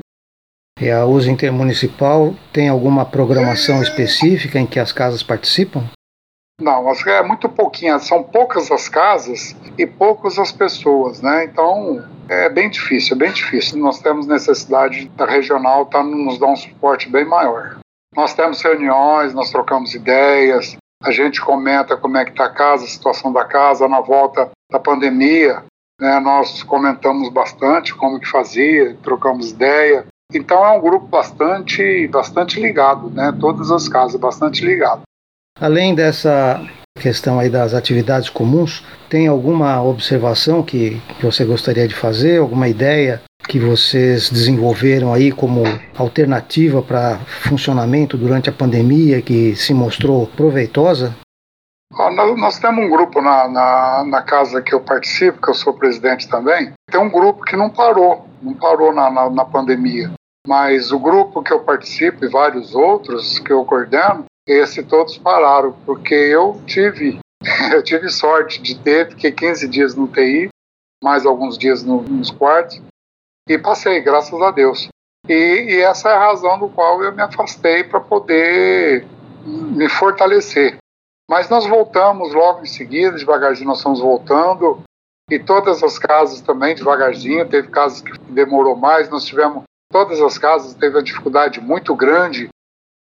E 0.82 0.90
a 0.90 1.06
uso 1.06 1.30
intermunicipal 1.30 2.34
tem 2.52 2.68
alguma 2.68 3.06
programação 3.06 3.82
específica 3.82 4.60
em 4.60 4.66
que 4.66 4.80
as 4.80 4.92
casas 4.92 5.22
participam? 5.22 5.84
Não, 6.60 6.90
é 7.08 7.24
muito 7.24 7.48
pouquinho, 7.50 8.00
são 8.00 8.24
poucas 8.24 8.72
as 8.72 8.90
casas 8.90 9.56
e 9.78 9.86
poucas 9.86 10.38
as 10.38 10.52
pessoas, 10.52 11.22
né? 11.22 11.46
Então 11.46 12.04
é 12.28 12.50
bem 12.50 12.70
difícil, 12.70 13.16
é 13.16 13.20
bem 13.20 13.32
difícil. 13.32 13.78
Nós 13.78 14.00
temos 14.00 14.28
necessidade 14.28 15.08
da 15.10 15.26
regional 15.26 15.86
tá, 15.86 16.04
nos 16.04 16.40
dar 16.40 16.48
um 16.48 16.56
suporte 16.56 17.10
bem 17.10 17.26
maior. 17.26 17.78
Nós 18.16 18.34
temos 18.34 18.62
reuniões, 18.62 19.34
nós 19.34 19.52
trocamos 19.52 19.96
ideias, 19.96 20.76
a 21.04 21.12
gente 21.12 21.42
comenta 21.42 21.98
como 21.98 22.18
é 22.18 22.24
que 22.24 22.32
está 22.32 22.46
a 22.46 22.54
casa, 22.54 22.86
a 22.86 22.88
situação 22.88 23.34
da 23.34 23.46
casa 23.46 23.88
na 23.88 24.00
volta 24.00 24.50
da 24.72 24.80
pandemia. 24.80 25.64
Né? 26.00 26.20
Nós 26.20 26.64
comentamos 26.64 27.30
bastante 27.30 27.94
como 27.94 28.20
que 28.20 28.28
fazia, 28.28 28.96
trocamos 29.04 29.52
ideia. 29.52 30.06
Então 30.34 30.66
é 30.66 30.72
um 30.72 30.82
grupo 30.82 31.08
bastante, 31.08 32.08
bastante 32.08 32.60
ligado, 32.60 33.10
né? 33.12 33.36
Todas 33.40 33.70
as 33.72 33.88
casas 33.88 34.20
bastante 34.20 34.66
ligado. 34.66 35.04
Além 35.60 35.94
dessa 35.94 36.60
questão 37.00 37.40
aí 37.40 37.50
das 37.50 37.74
atividades 37.74 38.30
comuns, 38.30 38.84
tem 39.10 39.28
alguma 39.28 39.82
observação 39.84 40.64
que, 40.64 41.02
que 41.20 41.26
você 41.26 41.46
gostaria 41.46 41.88
de 41.88 41.94
fazer, 41.94 42.40
alguma 42.40 42.68
ideia 42.68 43.22
que 43.48 43.60
vocês 43.60 44.30
desenvolveram 44.30 45.14
aí 45.14 45.32
como 45.32 45.64
alternativa 45.96 46.82
para 46.82 47.20
funcionamento 47.20 48.18
durante 48.18 48.50
a 48.50 48.54
pandemia 48.54 49.22
que 49.22 49.56
se 49.56 49.74
mostrou 49.74 50.28
proveitosa? 50.28 51.14
Nós, 51.94 52.38
nós, 52.40 52.60
temos 52.60 52.84
um 52.84 52.90
grupo 52.90 53.22
na, 53.22 53.48
na, 53.48 54.04
na, 54.06 54.22
casa 54.22 54.62
que 54.62 54.74
eu 54.74 54.82
participo, 54.82 55.42
que 55.42 55.50
eu 55.50 55.54
sou 55.54 55.74
presidente 55.74 56.28
também. 56.28 56.74
Tem 56.90 57.00
um 57.00 57.10
grupo 57.10 57.44
que 57.44 57.56
não 57.56 57.70
parou, 57.70 58.28
não 58.42 58.54
parou 58.54 58.94
na, 58.94 59.10
na, 59.10 59.30
na 59.30 59.46
pandemia. 59.46 60.12
Mas 60.46 60.92
o 60.92 61.00
grupo 61.00 61.42
que 61.42 61.54
eu 61.54 61.62
participo 61.62 62.26
e 62.26 62.30
vários 62.30 62.76
outros 62.76 63.40
que 63.40 63.54
eu 63.54 63.64
coordeno, 63.64 64.26
esse 64.46 64.84
todos 64.84 65.18
pararam, 65.18 65.74
porque 65.86 66.14
eu 66.14 66.62
tive, 66.66 67.20
eu 67.72 67.84
tive 67.84 68.10
sorte 68.10 68.62
de 68.62 68.78
ter, 68.78 69.10
fiquei 69.10 69.32
15 69.32 69.68
dias 69.70 69.96
no 69.96 70.08
TI, 70.08 70.50
mais 71.04 71.26
alguns 71.26 71.58
dias 71.58 71.84
no, 71.84 72.02
nos 72.02 72.32
quartos, 72.32 72.82
e 73.48 73.58
passei, 73.58 74.02
graças 74.02 74.42
a 74.42 74.52
Deus. 74.52 74.90
E, 75.28 75.34
e 75.34 75.82
essa 75.82 76.10
é 76.10 76.14
a 76.14 76.28
razão 76.28 76.60
do 76.60 76.68
qual 76.70 77.02
eu 77.02 77.14
me 77.14 77.22
afastei 77.22 77.84
para 77.84 78.00
poder 78.00 79.06
me 79.46 79.88
fortalecer. 79.88 80.78
Mas 81.30 81.50
nós 81.50 81.66
voltamos 81.66 82.34
logo 82.34 82.62
em 82.62 82.68
seguida, 82.68 83.18
devagarzinho 83.18 83.68
nós 83.68 83.78
estamos 83.78 84.00
voltando, 84.00 84.84
e 85.30 85.40
todas 85.40 85.82
as 85.82 85.98
casas 85.98 86.42
também, 86.42 86.76
devagarzinho, 86.76 87.48
teve 87.48 87.70
casas 87.70 88.02
que 88.02 88.18
demorou 88.32 88.76
mais, 88.76 89.10
nós 89.10 89.26
tivemos, 89.26 89.64
todas 89.92 90.22
as 90.22 90.38
casas 90.38 90.74
teve 90.74 90.98
uma 90.98 91.04
dificuldade 91.04 91.62
muito 91.62 91.96
grande 91.96 92.50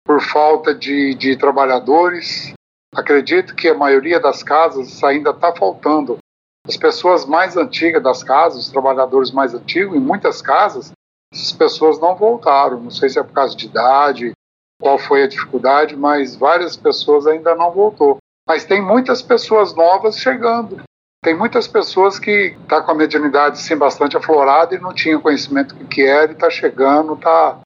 por 0.06 0.22
falta 0.22 0.74
de, 0.74 1.14
de 1.14 1.38
trabalhadores. 1.38 2.54
Acredito 2.96 3.56
que 3.56 3.68
a 3.68 3.76
maioria 3.76 4.20
das 4.20 4.42
casas 4.42 5.04
ainda 5.04 5.30
está 5.30 5.54
faltando. 5.54 6.18
As 6.66 6.78
pessoas 6.78 7.26
mais 7.26 7.56
antigas 7.56 8.02
das 8.02 8.24
casas, 8.24 8.66
os 8.66 8.72
trabalhadores 8.72 9.32
mais 9.32 9.54
antigos, 9.54 9.96
em 9.96 10.00
muitas 10.00 10.42
casas, 10.42 10.92
essas 11.32 11.52
pessoas 11.52 12.00
não 12.00 12.16
voltaram. 12.16 12.80
Não 12.80 12.90
sei 12.90 13.10
se 13.10 13.20
é 13.20 13.24
por 13.24 13.34
causa 13.34 13.56
de 13.56 13.68
idade, 13.68 14.32
qual 14.80 14.98
foi 14.98 15.24
a 15.24 15.28
dificuldade, 15.28 15.96
mas 15.96 16.36
várias 16.36 16.76
pessoas 16.76 17.26
ainda 17.28 17.56
não 17.56 17.72
voltou. 17.72 18.18
Mas 18.48 18.66
tem 18.66 18.82
muitas 18.82 19.22
pessoas 19.22 19.76
novas 19.76 20.18
chegando. 20.18 20.82
Tem 21.24 21.36
muitas 21.36 21.68
pessoas 21.68 22.20
que 22.20 22.56
estão 22.62 22.80
tá 22.80 22.82
com 22.82 22.92
a 22.92 22.96
mediunidade 22.96 23.60
sim 23.60 23.76
bastante 23.76 24.16
aflorada 24.16 24.76
e 24.76 24.80
não 24.80 24.94
tinham 24.94 25.20
conhecimento 25.20 25.76
do 25.76 25.86
que 25.86 26.04
era 26.04 26.32
e 26.32 26.36
está 26.36 26.50
chegando, 26.50 27.14
está 27.14 27.60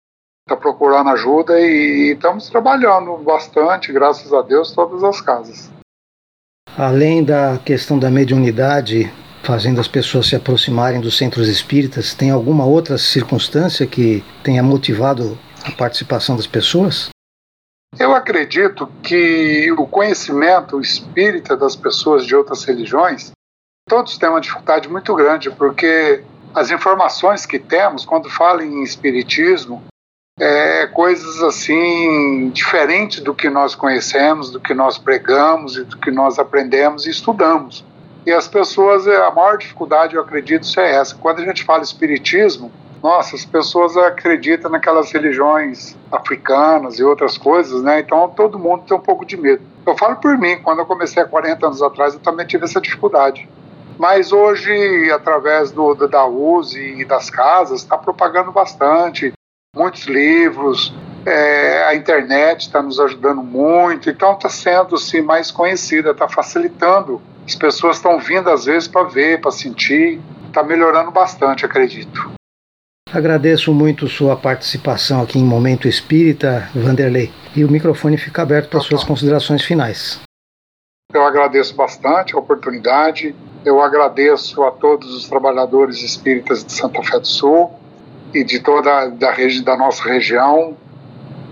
está 0.47 0.55
procurando 0.55 1.09
ajuda 1.09 1.59
e, 1.59 2.13
estamos 2.13 2.49
trabalhando 2.49 3.15
bastante, 3.17 3.91
graças 3.91 4.33
a 4.33 4.41
Deus, 4.41 4.71
todas 4.71 5.03
as 5.03 5.21
casas. 5.21 5.71
Além 6.77 7.23
da 7.23 7.57
questão 7.63 7.97
da 7.97 8.09
mediunidade, 8.09 9.11
fazendo 9.43 9.79
as 9.79 9.87
pessoas 9.87 10.27
se 10.27 10.35
aproximarem 10.35 11.01
dos 11.01 11.17
centros 11.17 11.47
espíritas, 11.47 12.13
tem 12.13 12.31
alguma 12.31 12.65
outra 12.65 12.97
circunstância 12.97 13.85
que 13.85 14.23
tenha 14.43 14.63
motivado 14.63 15.37
a 15.65 15.71
participação 15.71 16.35
das 16.35 16.47
pessoas? 16.47 17.09
Eu 17.99 18.15
acredito 18.15 18.87
que 19.03 19.71
o 19.73 19.85
conhecimento 19.85 20.79
espírita 20.79 21.57
das 21.57 21.75
pessoas 21.75 22.25
de 22.25 22.35
outras 22.35 22.63
religiões, 22.63 23.31
todos 23.87 24.17
têm 24.17 24.29
uma 24.29 24.39
dificuldade 24.39 24.87
muito 24.87 25.13
grande, 25.13 25.51
porque 25.51 26.23
as 26.55 26.71
informações 26.71 27.45
que 27.45 27.59
temos, 27.59 28.05
quando 28.05 28.29
falam 28.29 28.63
em 28.63 28.83
espiritismo, 28.83 29.83
é, 30.39 30.87
coisas 30.87 31.41
assim 31.43 32.49
diferentes 32.49 33.19
do 33.21 33.33
que 33.33 33.49
nós 33.49 33.75
conhecemos, 33.75 34.49
do 34.49 34.59
que 34.59 34.73
nós 34.73 34.97
pregamos 34.97 35.75
e 35.75 35.83
do 35.83 35.97
que 35.97 36.09
nós 36.09 36.39
aprendemos 36.39 37.05
e 37.05 37.09
estudamos. 37.09 37.85
E 38.25 38.31
as 38.31 38.47
pessoas, 38.47 39.05
é, 39.07 39.17
a 39.17 39.31
maior 39.31 39.57
dificuldade, 39.57 40.15
eu 40.15 40.21
acredito, 40.21 40.67
é 40.79 40.95
essa. 40.95 41.15
Quando 41.15 41.41
a 41.41 41.45
gente 41.45 41.63
fala 41.63 41.83
espiritismo, 41.83 42.71
nossa, 43.01 43.35
as 43.35 43.43
pessoas 43.43 43.97
acreditam 43.97 44.69
naquelas 44.69 45.11
religiões 45.11 45.97
africanas 46.11 46.99
e 46.99 47.03
outras 47.03 47.37
coisas, 47.37 47.81
né? 47.81 47.99
Então 47.99 48.29
todo 48.29 48.59
mundo 48.59 48.83
tem 48.87 48.95
um 48.95 49.01
pouco 49.01 49.25
de 49.25 49.35
medo. 49.35 49.63
Eu 49.85 49.97
falo 49.97 50.17
por 50.17 50.37
mim, 50.37 50.61
quando 50.61 50.79
eu 50.79 50.85
comecei 50.85 51.23
há 51.23 51.25
40 51.25 51.65
anos 51.65 51.81
atrás, 51.81 52.13
eu 52.13 52.19
também 52.19 52.45
tive 52.45 52.65
essa 52.65 52.79
dificuldade. 52.79 53.49
Mas 53.97 54.31
hoje, 54.31 55.11
através 55.11 55.71
do, 55.71 55.95
da 56.07 56.25
USE 56.25 56.79
e 56.79 57.05
das 57.05 57.29
casas, 57.29 57.81
está 57.81 57.97
propagando 57.97 58.51
bastante 58.51 59.33
muitos 59.75 60.05
livros, 60.05 60.93
é, 61.25 61.83
a 61.85 61.95
internet 61.95 62.61
está 62.61 62.81
nos 62.81 62.99
ajudando 62.99 63.41
muito, 63.41 64.09
então 64.09 64.33
está 64.33 64.49
sendo 64.49 64.95
assim, 64.95 65.21
mais 65.21 65.49
conhecida, 65.49 66.11
está 66.11 66.27
facilitando. 66.27 67.21
As 67.45 67.55
pessoas 67.55 67.97
estão 67.97 68.19
vindo 68.19 68.49
às 68.49 68.65
vezes 68.65 68.87
para 68.87 69.03
ver, 69.03 69.39
para 69.39 69.51
sentir, 69.51 70.19
está 70.47 70.61
melhorando 70.61 71.11
bastante, 71.11 71.65
acredito. 71.65 72.40
Agradeço 73.13 73.73
muito 73.73 74.07
sua 74.07 74.37
participação 74.37 75.21
aqui 75.21 75.37
em 75.37 75.43
Momento 75.43 75.85
Espírita, 75.85 76.69
Vanderlei. 76.73 77.29
E 77.53 77.65
o 77.65 77.69
microfone 77.69 78.17
fica 78.17 78.41
aberto 78.41 78.69
para 78.69 78.79
suas 78.79 79.03
considerações 79.03 79.65
finais. 79.65 80.21
Eu 81.13 81.25
agradeço 81.25 81.75
bastante 81.75 82.33
a 82.33 82.39
oportunidade. 82.39 83.35
Eu 83.65 83.81
agradeço 83.81 84.63
a 84.63 84.71
todos 84.71 85.13
os 85.13 85.27
trabalhadores 85.27 86.01
espíritas 86.01 86.63
de 86.63 86.71
Santa 86.71 87.03
Fé 87.03 87.19
do 87.19 87.27
Sul 87.27 87.69
e 88.33 88.45
de 88.45 88.61
toda 88.61 89.09
da, 89.09 89.33
rede, 89.33 89.61
da 89.61 89.75
nossa 89.75 90.05
região. 90.05 90.77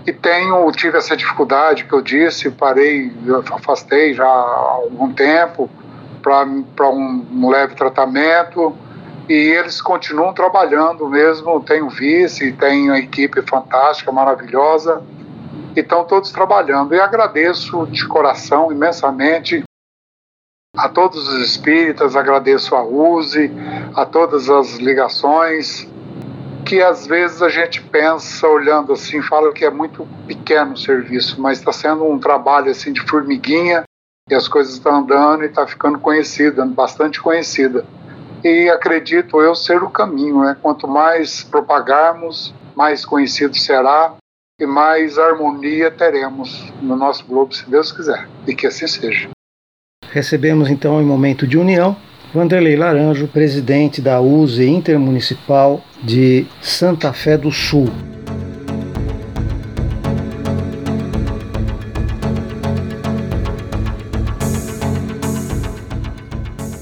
E 0.06 0.14
tenho, 0.14 0.72
tive 0.72 0.96
essa 0.96 1.14
dificuldade 1.14 1.84
que 1.84 1.92
eu 1.92 2.00
disse, 2.00 2.50
parei, 2.50 3.12
afastei 3.52 4.14
já 4.14 4.24
há 4.24 4.78
algum 4.82 5.12
tempo 5.12 5.68
para 6.22 6.42
um, 6.90 7.26
um 7.30 7.50
leve 7.50 7.74
tratamento 7.74 8.74
e 9.30 9.32
eles 9.32 9.80
continuam 9.80 10.34
trabalhando 10.34 11.08
mesmo. 11.08 11.60
Tem 11.60 11.80
o 11.82 11.88
vice, 11.88 12.50
tem 12.50 12.90
a 12.90 12.98
equipe 12.98 13.40
fantástica, 13.42 14.10
maravilhosa, 14.10 15.04
e 15.76 15.78
estão 15.78 16.04
todos 16.04 16.32
trabalhando. 16.32 16.96
E 16.96 17.00
agradeço 17.00 17.86
de 17.86 18.08
coração 18.08 18.72
imensamente 18.72 19.62
a 20.76 20.88
todos 20.88 21.28
os 21.28 21.44
espíritas, 21.44 22.16
agradeço 22.16 22.74
a 22.74 22.82
USE, 22.82 23.52
a 23.94 24.04
todas 24.04 24.50
as 24.50 24.78
ligações, 24.78 25.88
que 26.66 26.82
às 26.82 27.06
vezes 27.06 27.40
a 27.40 27.48
gente 27.48 27.80
pensa 27.82 28.48
olhando 28.48 28.92
assim, 28.92 29.22
fala 29.22 29.52
que 29.52 29.64
é 29.64 29.70
muito 29.70 30.08
pequeno 30.26 30.72
o 30.72 30.76
serviço, 30.76 31.40
mas 31.40 31.58
está 31.58 31.72
sendo 31.72 32.04
um 32.04 32.18
trabalho 32.18 32.72
assim 32.72 32.92
de 32.92 33.00
formiguinha 33.02 33.84
e 34.28 34.34
as 34.34 34.48
coisas 34.48 34.74
estão 34.74 34.96
andando 34.96 35.44
e 35.44 35.46
está 35.46 35.66
ficando 35.68 36.00
conhecida, 36.00 36.66
bastante 36.66 37.20
conhecida. 37.20 37.84
E 38.44 38.68
acredito 38.70 39.40
eu 39.40 39.54
ser 39.54 39.82
o 39.82 39.90
caminho, 39.90 40.40
né? 40.40 40.56
Quanto 40.60 40.88
mais 40.88 41.44
propagarmos, 41.44 42.54
mais 42.74 43.04
conhecido 43.04 43.56
será 43.56 44.14
e 44.60 44.66
mais 44.66 45.18
harmonia 45.18 45.90
teremos 45.90 46.72
no 46.82 46.96
nosso 46.96 47.24
globo, 47.26 47.54
se 47.54 47.68
Deus 47.68 47.90
quiser, 47.92 48.28
e 48.46 48.54
que 48.54 48.66
assim 48.66 48.86
seja. 48.86 49.30
Recebemos 50.10 50.68
então 50.68 51.00
em 51.00 51.04
momento 51.04 51.46
de 51.46 51.56
união 51.56 51.96
Vanderlei 52.32 52.76
Laranjo, 52.76 53.26
presidente 53.26 54.00
da 54.00 54.20
USE 54.20 54.68
Intermunicipal 54.68 55.82
de 56.02 56.46
Santa 56.60 57.12
Fé 57.12 57.36
do 57.36 57.50
Sul. 57.50 57.86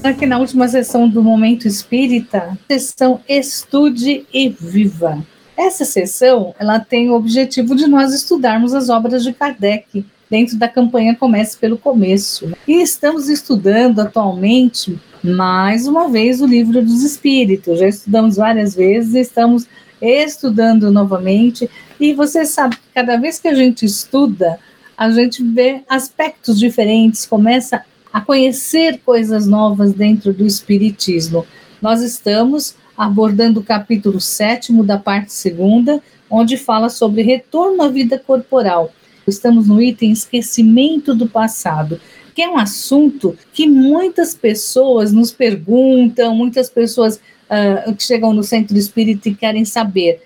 Aqui 0.09 0.25
na 0.25 0.39
última 0.39 0.67
sessão 0.67 1.07
do 1.07 1.21
Momento 1.21 1.67
Espírita, 1.67 2.57
sessão 2.67 3.21
Estude 3.29 4.25
e 4.33 4.49
Viva. 4.49 5.23
Essa 5.55 5.85
sessão 5.85 6.55
ela 6.57 6.79
tem 6.79 7.11
o 7.11 7.13
objetivo 7.13 7.75
de 7.75 7.85
nós 7.85 8.11
estudarmos 8.11 8.73
as 8.73 8.89
obras 8.89 9.23
de 9.23 9.31
Kardec 9.31 10.03
dentro 10.27 10.57
da 10.57 10.67
campanha 10.67 11.15
Comece 11.15 11.55
pelo 11.59 11.77
Começo. 11.77 12.51
E 12.67 12.81
estamos 12.81 13.29
estudando 13.29 13.99
atualmente 13.99 14.99
mais 15.23 15.85
uma 15.85 16.09
vez 16.09 16.41
o 16.41 16.47
livro 16.47 16.83
dos 16.83 17.03
Espíritos. 17.03 17.77
Já 17.77 17.87
estudamos 17.87 18.37
várias 18.37 18.73
vezes, 18.73 19.13
estamos 19.13 19.67
estudando 20.01 20.89
novamente. 20.89 21.69
E 21.99 22.13
você 22.13 22.45
sabe 22.45 22.77
que 22.77 22.87
cada 22.95 23.15
vez 23.17 23.37
que 23.37 23.47
a 23.47 23.53
gente 23.53 23.85
estuda, 23.85 24.59
a 24.97 25.11
gente 25.11 25.43
vê 25.43 25.83
aspectos 25.87 26.59
diferentes, 26.59 27.27
começa 27.27 27.75
a 27.75 27.83
conhecer 28.21 28.99
coisas 29.05 29.45
novas 29.45 29.93
dentro 29.93 30.33
do 30.33 30.45
Espiritismo. 30.45 31.45
Nós 31.81 32.01
estamos 32.01 32.75
abordando 32.97 33.61
o 33.61 33.63
capítulo 33.63 34.19
sétimo 34.19 34.83
da 34.83 34.97
parte 34.97 35.31
segunda, 35.31 36.01
onde 36.29 36.57
fala 36.57 36.89
sobre 36.89 37.21
retorno 37.21 37.81
à 37.81 37.87
vida 37.87 38.19
corporal. 38.19 38.91
Estamos 39.25 39.67
no 39.67 39.81
item 39.81 40.11
esquecimento 40.11 41.15
do 41.15 41.27
passado, 41.27 41.99
que 42.35 42.41
é 42.41 42.49
um 42.49 42.57
assunto 42.57 43.37
que 43.53 43.67
muitas 43.67 44.35
pessoas 44.35 45.13
nos 45.13 45.31
perguntam, 45.31 46.35
muitas 46.35 46.69
pessoas 46.69 47.17
uh, 47.17 47.93
que 47.93 48.03
chegam 48.03 48.33
no 48.33 48.43
centro 48.43 48.77
espírita 48.77 49.29
e 49.29 49.35
querem 49.35 49.63
saber. 49.63 50.21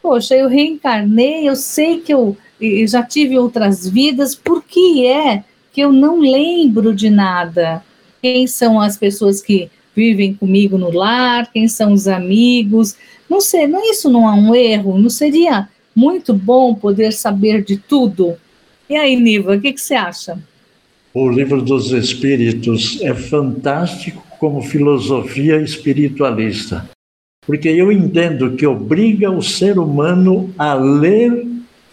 Poxa, 0.00 0.34
eu 0.34 0.48
reencarnei, 0.48 1.48
eu 1.48 1.56
sei 1.56 2.00
que 2.00 2.14
eu 2.14 2.36
já 2.86 3.02
tive 3.02 3.38
outras 3.38 3.88
vidas, 3.88 4.34
por 4.34 4.62
que 4.62 5.06
é 5.06 5.44
que 5.76 5.82
eu 5.82 5.92
não 5.92 6.20
lembro 6.20 6.94
de 6.94 7.10
nada? 7.10 7.82
Quem 8.22 8.46
são 8.46 8.80
as 8.80 8.96
pessoas 8.96 9.42
que 9.42 9.68
vivem 9.94 10.32
comigo 10.32 10.78
no 10.78 10.90
lar, 10.90 11.52
quem 11.52 11.68
são 11.68 11.92
os 11.92 12.08
amigos. 12.08 12.96
Não 13.28 13.42
sei, 13.42 13.66
não, 13.66 13.82
isso 13.90 14.08
não 14.08 14.26
é 14.26 14.32
um 14.32 14.54
erro? 14.54 14.98
Não 14.98 15.10
seria 15.10 15.68
muito 15.94 16.32
bom 16.32 16.74
poder 16.74 17.12
saber 17.12 17.62
de 17.62 17.76
tudo? 17.76 18.36
E 18.88 18.96
aí, 18.96 19.16
Niva, 19.16 19.54
o 19.54 19.60
que, 19.60 19.74
que 19.74 19.80
você 19.80 19.92
acha? 19.92 20.38
O 21.12 21.28
livro 21.28 21.60
dos 21.60 21.92
Espíritos 21.92 22.98
é 23.02 23.12
fantástico 23.12 24.24
como 24.38 24.62
filosofia 24.62 25.60
espiritualista, 25.60 26.88
porque 27.46 27.68
eu 27.68 27.92
entendo 27.92 28.56
que 28.56 28.66
obriga 28.66 29.30
o 29.30 29.42
ser 29.42 29.78
humano 29.78 30.54
a 30.56 30.72
ler, 30.72 31.46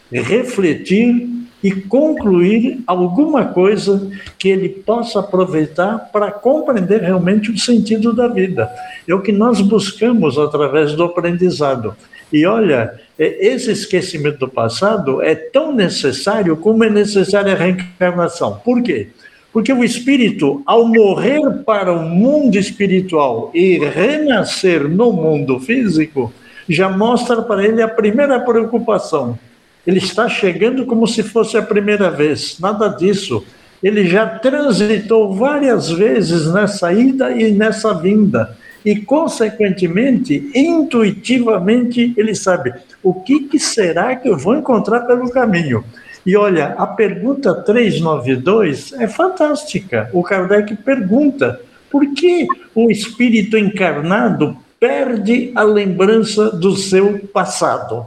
refletir 0.09 1.32
e 1.63 1.71
concluir 1.71 2.83
alguma 2.85 3.45
coisa 3.45 4.11
que 4.37 4.49
ele 4.49 4.67
possa 4.67 5.21
aproveitar 5.21 6.09
para 6.11 6.29
compreender 6.29 7.01
realmente 7.01 7.49
o 7.49 7.57
sentido 7.57 8.11
da 8.13 8.27
vida. 8.27 8.69
É 9.07 9.15
o 9.15 9.21
que 9.21 9.31
nós 9.31 9.61
buscamos 9.61 10.37
através 10.37 10.93
do 10.93 11.03
aprendizado. 11.03 11.95
E 12.31 12.45
olha, 12.45 12.99
é, 13.17 13.47
esse 13.47 13.71
esquecimento 13.71 14.39
do 14.39 14.47
passado 14.49 15.21
é 15.21 15.35
tão 15.35 15.73
necessário 15.73 16.57
como 16.57 16.83
é 16.83 16.89
necessária 16.89 17.53
a 17.53 17.55
reencarnação. 17.55 18.59
Por 18.65 18.81
quê? 18.81 19.09
Porque 19.53 19.71
o 19.71 19.83
espírito, 19.83 20.63
ao 20.65 20.87
morrer 20.87 21.63
para 21.63 21.93
o 21.93 22.01
mundo 22.01 22.57
espiritual 22.57 23.51
e 23.53 23.77
renascer 23.77 24.89
no 24.89 25.13
mundo 25.13 25.59
físico, 25.59 26.33
já 26.67 26.89
mostra 26.89 27.41
para 27.43 27.63
ele 27.63 27.81
a 27.81 27.87
primeira 27.87 28.39
preocupação, 28.39 29.37
ele 29.85 29.99
está 29.99 30.29
chegando 30.29 30.85
como 30.85 31.07
se 31.07 31.23
fosse 31.23 31.57
a 31.57 31.61
primeira 31.61 32.09
vez, 32.09 32.57
nada 32.59 32.87
disso. 32.87 33.45
Ele 33.81 34.07
já 34.07 34.25
transitou 34.25 35.35
várias 35.35 35.89
vezes 35.89 36.51
nessa 36.53 36.93
ida 36.93 37.31
e 37.31 37.51
nessa 37.51 37.93
vinda. 37.93 38.57
E, 38.85 38.95
consequentemente, 38.97 40.49
intuitivamente, 40.55 42.13
ele 42.15 42.33
sabe 42.33 42.73
o 43.01 43.13
que, 43.13 43.41
que 43.41 43.59
será 43.59 44.15
que 44.15 44.29
eu 44.29 44.37
vou 44.37 44.55
encontrar 44.55 45.01
pelo 45.01 45.29
caminho. 45.29 45.83
E 46.25 46.37
olha, 46.37 46.67
a 46.77 46.87
pergunta 46.87 47.53
392 47.53 48.93
é 48.93 49.07
fantástica. 49.07 50.09
O 50.13 50.23
Kardec 50.23 50.75
pergunta: 50.77 51.59
por 51.91 52.13
que 52.13 52.47
o 52.73 52.89
espírito 52.89 53.57
encarnado 53.57 54.57
perde 54.79 55.51
a 55.55 55.63
lembrança 55.63 56.49
do 56.49 56.75
seu 56.75 57.19
passado? 57.33 58.05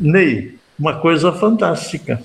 Ney, 0.00 0.54
uma 0.78 0.94
coisa 0.94 1.32
fantástica. 1.32 2.22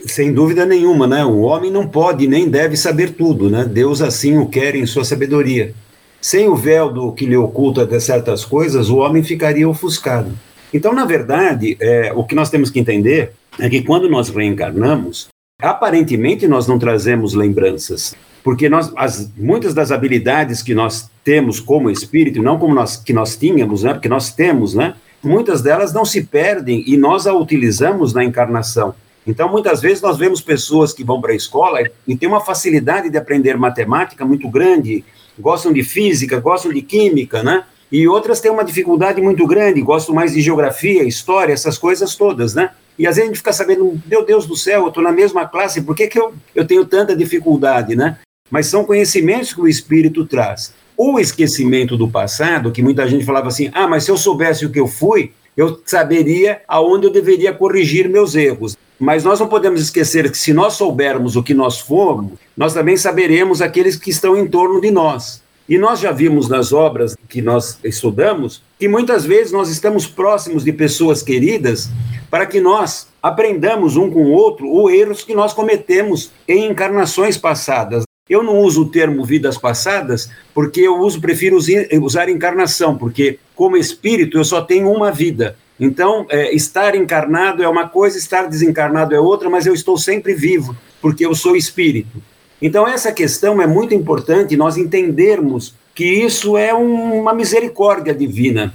Sem 0.00 0.32
dúvida 0.32 0.66
nenhuma, 0.66 1.06
né? 1.06 1.24
O 1.24 1.40
homem 1.40 1.70
não 1.70 1.86
pode 1.86 2.26
nem 2.26 2.48
deve 2.48 2.76
saber 2.76 3.12
tudo, 3.12 3.48
né? 3.48 3.64
Deus 3.64 4.02
assim 4.02 4.36
o 4.38 4.46
quer 4.46 4.74
em 4.74 4.86
sua 4.86 5.04
sabedoria. 5.04 5.74
Sem 6.20 6.48
o 6.48 6.56
véu 6.56 6.92
do 6.92 7.12
que 7.12 7.26
lhe 7.26 7.36
oculta 7.36 7.86
de 7.86 7.98
certas 8.00 8.44
coisas, 8.44 8.90
o 8.90 8.98
homem 8.98 9.22
ficaria 9.22 9.68
ofuscado. 9.68 10.32
Então, 10.72 10.92
na 10.92 11.04
verdade, 11.04 11.76
é, 11.80 12.12
o 12.14 12.24
que 12.24 12.34
nós 12.34 12.50
temos 12.50 12.70
que 12.70 12.78
entender 12.78 13.32
é 13.58 13.68
que 13.70 13.82
quando 13.82 14.08
nós 14.08 14.28
reencarnamos, 14.28 15.28
aparentemente 15.60 16.46
nós 16.46 16.66
não 16.66 16.78
trazemos 16.78 17.32
lembranças, 17.32 18.14
porque 18.44 18.68
nós, 18.68 18.92
as, 18.96 19.30
muitas 19.36 19.72
das 19.72 19.90
habilidades 19.90 20.62
que 20.62 20.74
nós 20.74 21.08
temos 21.24 21.58
como 21.60 21.90
espírito, 21.90 22.42
não 22.42 22.58
como 22.58 22.74
nós 22.74 22.96
que 22.96 23.12
nós 23.12 23.36
tínhamos, 23.36 23.82
né? 23.82 23.94
Porque 23.94 24.08
nós 24.08 24.32
temos, 24.32 24.74
né? 24.74 24.94
Muitas 25.26 25.60
delas 25.60 25.92
não 25.92 26.04
se 26.04 26.22
perdem 26.24 26.84
e 26.86 26.96
nós 26.96 27.26
a 27.26 27.34
utilizamos 27.34 28.14
na 28.14 28.24
encarnação. 28.24 28.94
Então, 29.26 29.50
muitas 29.50 29.80
vezes 29.80 30.00
nós 30.00 30.16
vemos 30.16 30.40
pessoas 30.40 30.92
que 30.92 31.02
vão 31.02 31.20
para 31.20 31.32
a 31.32 31.36
escola 31.36 31.80
e 32.06 32.16
têm 32.16 32.28
uma 32.28 32.40
facilidade 32.40 33.10
de 33.10 33.18
aprender 33.18 33.56
matemática 33.56 34.24
muito 34.24 34.48
grande, 34.48 35.04
gostam 35.38 35.72
de 35.72 35.82
física, 35.82 36.38
gostam 36.38 36.72
de 36.72 36.80
química, 36.80 37.42
né? 37.42 37.64
E 37.90 38.06
outras 38.06 38.40
têm 38.40 38.50
uma 38.50 38.64
dificuldade 38.64 39.20
muito 39.20 39.46
grande, 39.46 39.80
gostam 39.80 40.14
mais 40.14 40.32
de 40.32 40.40
geografia, 40.40 41.02
história, 41.02 41.52
essas 41.52 41.76
coisas 41.76 42.14
todas, 42.14 42.54
né? 42.54 42.70
E 42.98 43.06
às 43.06 43.16
vezes 43.16 43.28
a 43.28 43.32
gente 43.32 43.38
fica 43.38 43.52
sabendo, 43.52 44.00
meu 44.06 44.24
Deus 44.24 44.46
do 44.46 44.56
céu, 44.56 44.82
eu 44.82 44.88
estou 44.88 45.02
na 45.02 45.12
mesma 45.12 45.46
classe, 45.46 45.82
por 45.82 45.94
que, 45.94 46.06
que 46.06 46.18
eu, 46.18 46.32
eu 46.54 46.66
tenho 46.66 46.84
tanta 46.84 47.14
dificuldade, 47.14 47.94
né? 47.94 48.18
Mas 48.50 48.66
são 48.66 48.84
conhecimentos 48.84 49.52
que 49.52 49.60
o 49.60 49.68
espírito 49.68 50.24
traz 50.24 50.72
o 50.96 51.18
esquecimento 51.18 51.96
do 51.96 52.08
passado, 52.08 52.72
que 52.72 52.82
muita 52.82 53.06
gente 53.08 53.24
falava 53.24 53.48
assim: 53.48 53.70
ah, 53.72 53.86
mas 53.86 54.04
se 54.04 54.10
eu 54.10 54.16
soubesse 54.16 54.64
o 54.64 54.70
que 54.70 54.80
eu 54.80 54.86
fui, 54.86 55.32
eu 55.56 55.80
saberia 55.84 56.60
aonde 56.68 57.06
eu 57.06 57.12
deveria 57.12 57.52
corrigir 57.52 58.08
meus 58.08 58.34
erros. 58.34 58.76
Mas 58.98 59.24
nós 59.24 59.40
não 59.40 59.48
podemos 59.48 59.80
esquecer 59.80 60.30
que 60.30 60.38
se 60.38 60.52
nós 60.52 60.74
soubermos 60.74 61.36
o 61.36 61.42
que 61.42 61.52
nós 61.52 61.80
fomos, 61.80 62.38
nós 62.56 62.72
também 62.72 62.96
saberemos 62.96 63.60
aqueles 63.60 63.96
que 63.96 64.10
estão 64.10 64.36
em 64.36 64.46
torno 64.46 64.80
de 64.80 64.90
nós. 64.90 65.42
E 65.68 65.76
nós 65.76 65.98
já 65.98 66.12
vimos 66.12 66.48
nas 66.48 66.72
obras 66.72 67.16
que 67.28 67.42
nós 67.42 67.78
estudamos 67.82 68.62
que 68.78 68.86
muitas 68.86 69.24
vezes 69.24 69.52
nós 69.52 69.68
estamos 69.68 70.06
próximos 70.06 70.64
de 70.64 70.72
pessoas 70.72 71.22
queridas 71.22 71.90
para 72.30 72.46
que 72.46 72.60
nós 72.60 73.08
aprendamos 73.22 73.96
um 73.96 74.10
com 74.10 74.24
o 74.24 74.32
outro 74.32 74.70
os 74.70 74.92
erros 74.92 75.22
que 75.22 75.34
nós 75.34 75.52
cometemos 75.52 76.30
em 76.46 76.70
encarnações 76.70 77.36
passadas. 77.36 78.04
Eu 78.28 78.42
não 78.42 78.58
uso 78.58 78.82
o 78.82 78.88
termo 78.88 79.24
vidas 79.24 79.56
passadas 79.56 80.28
porque 80.52 80.80
eu 80.80 80.98
uso, 80.98 81.20
prefiro 81.20 81.58
usar 82.02 82.28
encarnação, 82.28 82.98
porque 82.98 83.38
como 83.54 83.76
espírito 83.76 84.36
eu 84.36 84.44
só 84.44 84.60
tenho 84.60 84.90
uma 84.90 85.12
vida. 85.12 85.56
Então, 85.78 86.26
é, 86.28 86.54
estar 86.54 86.94
encarnado 86.96 87.62
é 87.62 87.68
uma 87.68 87.88
coisa, 87.88 88.18
estar 88.18 88.48
desencarnado 88.48 89.14
é 89.14 89.20
outra, 89.20 89.48
mas 89.48 89.66
eu 89.66 89.74
estou 89.74 89.96
sempre 89.96 90.34
vivo, 90.34 90.76
porque 91.00 91.24
eu 91.24 91.34
sou 91.34 91.54
espírito. 91.54 92.20
Então, 92.60 92.88
essa 92.88 93.12
questão 93.12 93.60
é 93.60 93.66
muito 93.66 93.94
importante 93.94 94.56
nós 94.56 94.76
entendermos 94.76 95.74
que 95.94 96.04
isso 96.04 96.56
é 96.56 96.74
um, 96.74 97.20
uma 97.20 97.34
misericórdia 97.34 98.14
divina. 98.14 98.74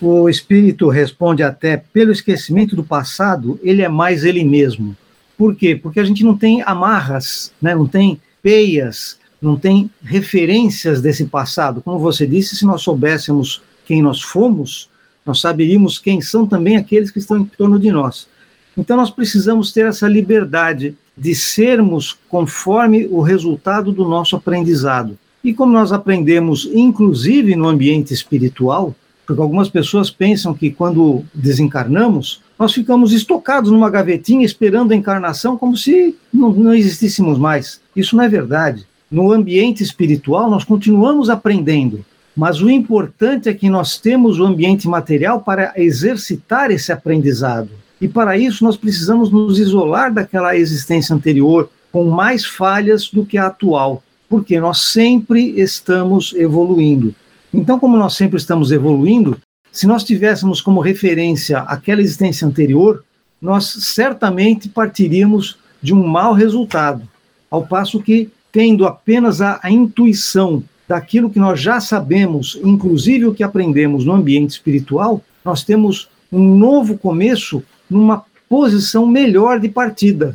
O 0.00 0.28
espírito 0.28 0.88
responde 0.88 1.42
até 1.42 1.76
pelo 1.76 2.12
esquecimento 2.12 2.74
do 2.74 2.84
passado, 2.84 3.58
ele 3.62 3.82
é 3.82 3.88
mais 3.88 4.24
ele 4.24 4.44
mesmo. 4.44 4.96
Por 5.38 5.54
quê? 5.54 5.76
Porque 5.80 6.00
a 6.00 6.04
gente 6.04 6.24
não 6.24 6.36
tem 6.36 6.60
amarras, 6.62 7.52
né? 7.62 7.74
não 7.74 7.86
tem 7.86 8.20
peias, 8.42 9.18
não 9.40 9.56
tem 9.56 9.90
referências 10.02 11.00
desse 11.00 11.24
passado. 11.26 11.82
Como 11.82 11.98
você 11.98 12.26
disse, 12.26 12.56
se 12.56 12.64
nós 12.64 12.82
soubéssemos 12.82 13.62
quem 13.84 14.02
nós 14.02 14.22
fomos, 14.22 14.88
nós 15.24 15.40
saberíamos 15.40 15.98
quem 15.98 16.20
são 16.20 16.46
também 16.46 16.76
aqueles 16.76 17.10
que 17.10 17.18
estão 17.18 17.38
em 17.38 17.44
torno 17.44 17.78
de 17.78 17.90
nós. 17.90 18.28
Então 18.76 18.96
nós 18.96 19.10
precisamos 19.10 19.72
ter 19.72 19.86
essa 19.86 20.08
liberdade 20.08 20.96
de 21.16 21.34
sermos 21.34 22.16
conforme 22.28 23.06
o 23.06 23.20
resultado 23.20 23.92
do 23.92 24.08
nosso 24.08 24.36
aprendizado. 24.36 25.18
E 25.44 25.52
como 25.52 25.72
nós 25.72 25.92
aprendemos, 25.92 26.68
inclusive 26.72 27.54
no 27.56 27.68
ambiente 27.68 28.14
espiritual, 28.14 28.94
porque 29.26 29.42
algumas 29.42 29.68
pessoas 29.68 30.10
pensam 30.10 30.54
que 30.54 30.70
quando 30.70 31.24
desencarnamos, 31.34 32.40
nós 32.58 32.72
ficamos 32.72 33.12
estocados 33.12 33.70
numa 33.70 33.90
gavetinha 33.90 34.44
esperando 34.44 34.92
a 34.92 34.96
encarnação 34.96 35.56
como 35.56 35.76
se 35.76 36.16
não, 36.32 36.52
não 36.52 36.74
existíssemos 36.74 37.38
mais. 37.38 37.81
Isso 37.94 38.16
não 38.16 38.24
é 38.24 38.28
verdade. 38.28 38.86
No 39.10 39.32
ambiente 39.32 39.82
espiritual, 39.82 40.50
nós 40.50 40.64
continuamos 40.64 41.28
aprendendo, 41.28 42.04
mas 42.34 42.62
o 42.62 42.70
importante 42.70 43.48
é 43.48 43.54
que 43.54 43.68
nós 43.68 43.98
temos 43.98 44.40
o 44.40 44.44
ambiente 44.44 44.88
material 44.88 45.40
para 45.40 45.72
exercitar 45.76 46.70
esse 46.70 46.90
aprendizado. 46.90 47.68
E 48.00 48.08
para 48.08 48.36
isso, 48.38 48.64
nós 48.64 48.76
precisamos 48.76 49.30
nos 49.30 49.58
isolar 49.58 50.12
daquela 50.12 50.56
existência 50.56 51.14
anterior 51.14 51.70
com 51.92 52.04
mais 52.04 52.44
falhas 52.44 53.08
do 53.10 53.24
que 53.24 53.36
a 53.36 53.48
atual, 53.48 54.02
porque 54.28 54.58
nós 54.58 54.78
sempre 54.80 55.60
estamos 55.60 56.32
evoluindo. 56.32 57.14
Então, 57.52 57.78
como 57.78 57.98
nós 57.98 58.14
sempre 58.14 58.38
estamos 58.38 58.72
evoluindo, 58.72 59.36
se 59.70 59.86
nós 59.86 60.02
tivéssemos 60.02 60.60
como 60.60 60.80
referência 60.80 61.58
aquela 61.60 62.00
existência 62.00 62.46
anterior, 62.46 63.04
nós 63.40 63.66
certamente 63.66 64.68
partiríamos 64.70 65.58
de 65.82 65.92
um 65.92 66.06
mau 66.06 66.32
resultado. 66.32 67.06
Ao 67.52 67.66
passo 67.66 68.02
que, 68.02 68.30
tendo 68.50 68.86
apenas 68.86 69.42
a, 69.42 69.60
a 69.62 69.70
intuição 69.70 70.64
daquilo 70.88 71.28
que 71.28 71.38
nós 71.38 71.60
já 71.60 71.80
sabemos, 71.80 72.58
inclusive 72.64 73.26
o 73.26 73.34
que 73.34 73.42
aprendemos 73.42 74.06
no 74.06 74.14
ambiente 74.14 74.52
espiritual, 74.52 75.20
nós 75.44 75.62
temos 75.62 76.08
um 76.32 76.56
novo 76.56 76.96
começo 76.96 77.62
numa 77.90 78.24
posição 78.48 79.06
melhor 79.06 79.60
de 79.60 79.68
partida. 79.68 80.34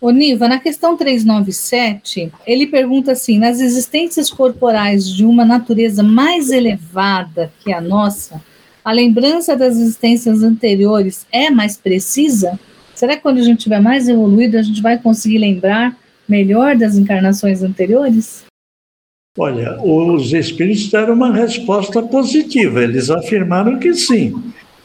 Ô, 0.00 0.10
Niva, 0.10 0.46
na 0.46 0.60
questão 0.60 0.96
397, 0.96 2.30
ele 2.46 2.68
pergunta 2.68 3.10
assim: 3.10 3.36
nas 3.36 3.58
existências 3.58 4.30
corporais 4.30 5.10
de 5.10 5.24
uma 5.24 5.44
natureza 5.44 6.04
mais 6.04 6.50
elevada 6.50 7.52
que 7.64 7.72
a 7.72 7.80
nossa, 7.80 8.40
a 8.84 8.92
lembrança 8.92 9.56
das 9.56 9.76
existências 9.76 10.44
anteriores 10.44 11.26
é 11.32 11.50
mais 11.50 11.76
precisa? 11.76 12.60
Será 12.94 13.16
que 13.16 13.22
quando 13.22 13.38
a 13.38 13.42
gente 13.42 13.58
estiver 13.58 13.80
mais 13.80 14.08
evoluído, 14.08 14.56
a 14.56 14.62
gente 14.62 14.80
vai 14.80 14.98
conseguir 14.98 15.38
lembrar 15.38 15.96
melhor 16.28 16.76
das 16.76 16.96
encarnações 16.96 17.62
anteriores? 17.62 18.44
Olha, 19.38 19.78
os 19.82 20.32
espíritos 20.32 20.90
deram 20.90 21.14
uma 21.14 21.32
resposta 21.32 22.02
positiva, 22.02 22.82
eles 22.82 23.08
afirmaram 23.08 23.78
que 23.78 23.94
sim, 23.94 24.34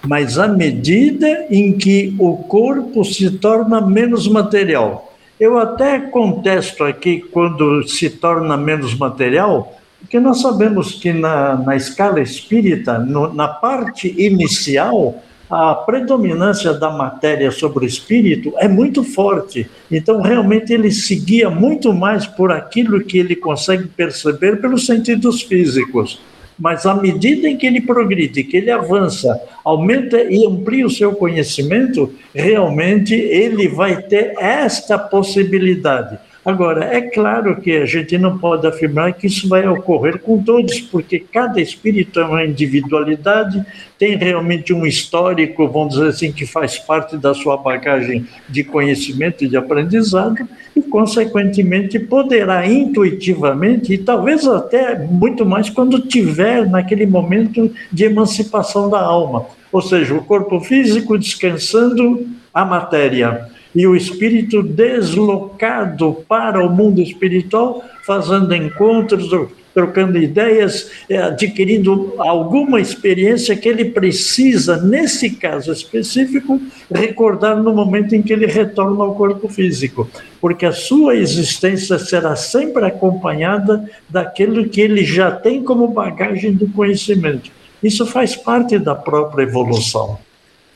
mas 0.05 0.37
à 0.37 0.47
medida 0.47 1.47
em 1.49 1.73
que 1.73 2.13
o 2.19 2.37
corpo 2.37 3.03
se 3.03 3.31
torna 3.31 3.81
menos 3.81 4.27
material. 4.27 5.11
Eu 5.39 5.57
até 5.57 5.99
contesto 5.99 6.83
aqui 6.83 7.19
quando 7.19 7.87
se 7.87 8.09
torna 8.09 8.55
menos 8.55 8.95
material, 8.95 9.75
porque 9.99 10.19
nós 10.19 10.41
sabemos 10.41 10.93
que 10.93 11.11
na, 11.11 11.55
na 11.55 11.75
escala 11.75 12.21
espírita, 12.21 12.99
no, 12.99 13.33
na 13.33 13.47
parte 13.47 14.13
inicial, 14.17 15.23
a 15.49 15.75
predominância 15.75 16.73
da 16.73 16.89
matéria 16.89 17.51
sobre 17.51 17.85
o 17.85 17.87
espírito 17.87 18.53
é 18.57 18.67
muito 18.67 19.03
forte. 19.03 19.69
Então, 19.91 20.21
realmente, 20.21 20.73
ele 20.73 20.91
seguia 20.91 21.49
muito 21.49 21.93
mais 21.93 22.25
por 22.25 22.51
aquilo 22.51 23.03
que 23.03 23.17
ele 23.17 23.35
consegue 23.35 23.87
perceber 23.87 24.61
pelos 24.61 24.85
sentidos 24.85 25.41
físicos. 25.41 26.19
Mas 26.57 26.85
à 26.85 26.93
medida 26.93 27.49
em 27.49 27.57
que 27.57 27.65
ele 27.65 27.81
progride, 27.81 28.43
que 28.43 28.57
ele 28.57 28.71
avança, 28.71 29.39
aumenta 29.63 30.21
e 30.21 30.45
amplia 30.45 30.85
o 30.85 30.89
seu 30.89 31.13
conhecimento, 31.13 32.13
realmente 32.33 33.13
ele 33.13 33.67
vai 33.67 34.01
ter 34.01 34.33
esta 34.39 34.97
possibilidade 34.97 36.19
Agora, 36.45 36.83
é 36.83 36.99
claro 36.99 37.55
que 37.61 37.71
a 37.71 37.85
gente 37.85 38.17
não 38.17 38.37
pode 38.37 38.67
afirmar 38.67 39.13
que 39.13 39.27
isso 39.27 39.47
vai 39.47 39.65
ocorrer 39.65 40.19
com 40.19 40.43
todos, 40.43 40.77
porque 40.81 41.17
cada 41.17 41.61
espírito 41.61 42.19
é 42.19 42.25
uma 42.25 42.43
individualidade, 42.43 43.63
tem 43.97 44.17
realmente 44.17 44.73
um 44.73 44.85
histórico, 44.85 45.65
vamos 45.69 45.93
dizer 45.93 46.09
assim, 46.09 46.33
que 46.33 46.45
faz 46.45 46.77
parte 46.77 47.15
da 47.15 47.33
sua 47.33 47.55
bagagem 47.55 48.27
de 48.49 48.61
conhecimento 48.61 49.45
e 49.45 49.47
de 49.47 49.55
aprendizado, 49.55 50.45
e, 50.75 50.81
consequentemente, 50.81 51.97
poderá 51.97 52.67
intuitivamente, 52.67 53.93
e 53.93 53.97
talvez 53.97 54.45
até 54.45 54.99
muito 54.99 55.45
mais 55.45 55.69
quando 55.69 56.01
tiver 56.01 56.69
naquele 56.69 57.05
momento 57.05 57.73
de 57.89 58.03
emancipação 58.03 58.89
da 58.89 58.99
alma, 58.99 59.45
ou 59.71 59.81
seja, 59.81 60.13
o 60.13 60.23
corpo 60.23 60.59
físico 60.59 61.17
descansando 61.17 62.27
a 62.53 62.65
matéria 62.65 63.47
e 63.75 63.87
o 63.87 63.95
espírito 63.95 64.61
deslocado 64.61 66.23
para 66.27 66.65
o 66.65 66.69
mundo 66.69 67.01
espiritual, 67.01 67.83
fazendo 68.05 68.53
encontros, 68.53 69.29
trocando 69.73 70.17
ideias, 70.17 70.91
é, 71.09 71.17
adquirindo 71.17 72.13
alguma 72.17 72.79
experiência 72.79 73.55
que 73.55 73.67
ele 73.67 73.85
precisa, 73.85 74.77
nesse 74.77 75.31
caso 75.31 75.71
específico, 75.71 76.61
recordar 76.93 77.61
no 77.61 77.73
momento 77.73 78.13
em 78.13 78.21
que 78.21 78.31
ele 78.31 78.45
retorna 78.45 79.03
ao 79.03 79.15
corpo 79.15 79.49
físico, 79.49 80.07
porque 80.39 80.65
a 80.65 80.71
sua 80.71 81.15
existência 81.15 81.97
será 81.97 82.35
sempre 82.35 82.85
acompanhada 82.85 83.89
daquilo 84.07 84.69
que 84.69 84.79
ele 84.79 85.03
já 85.03 85.31
tem 85.31 85.63
como 85.63 85.87
bagagem 85.87 86.53
do 86.53 86.67
conhecimento. 86.67 87.49
Isso 87.81 88.05
faz 88.05 88.35
parte 88.35 88.77
da 88.77 88.93
própria 88.93 89.43
evolução. 89.43 90.17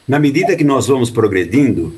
Na 0.07 0.19
medida 0.19 0.55
que 0.55 0.63
nós 0.63 0.87
vamos 0.87 1.09
progredindo, 1.09 1.93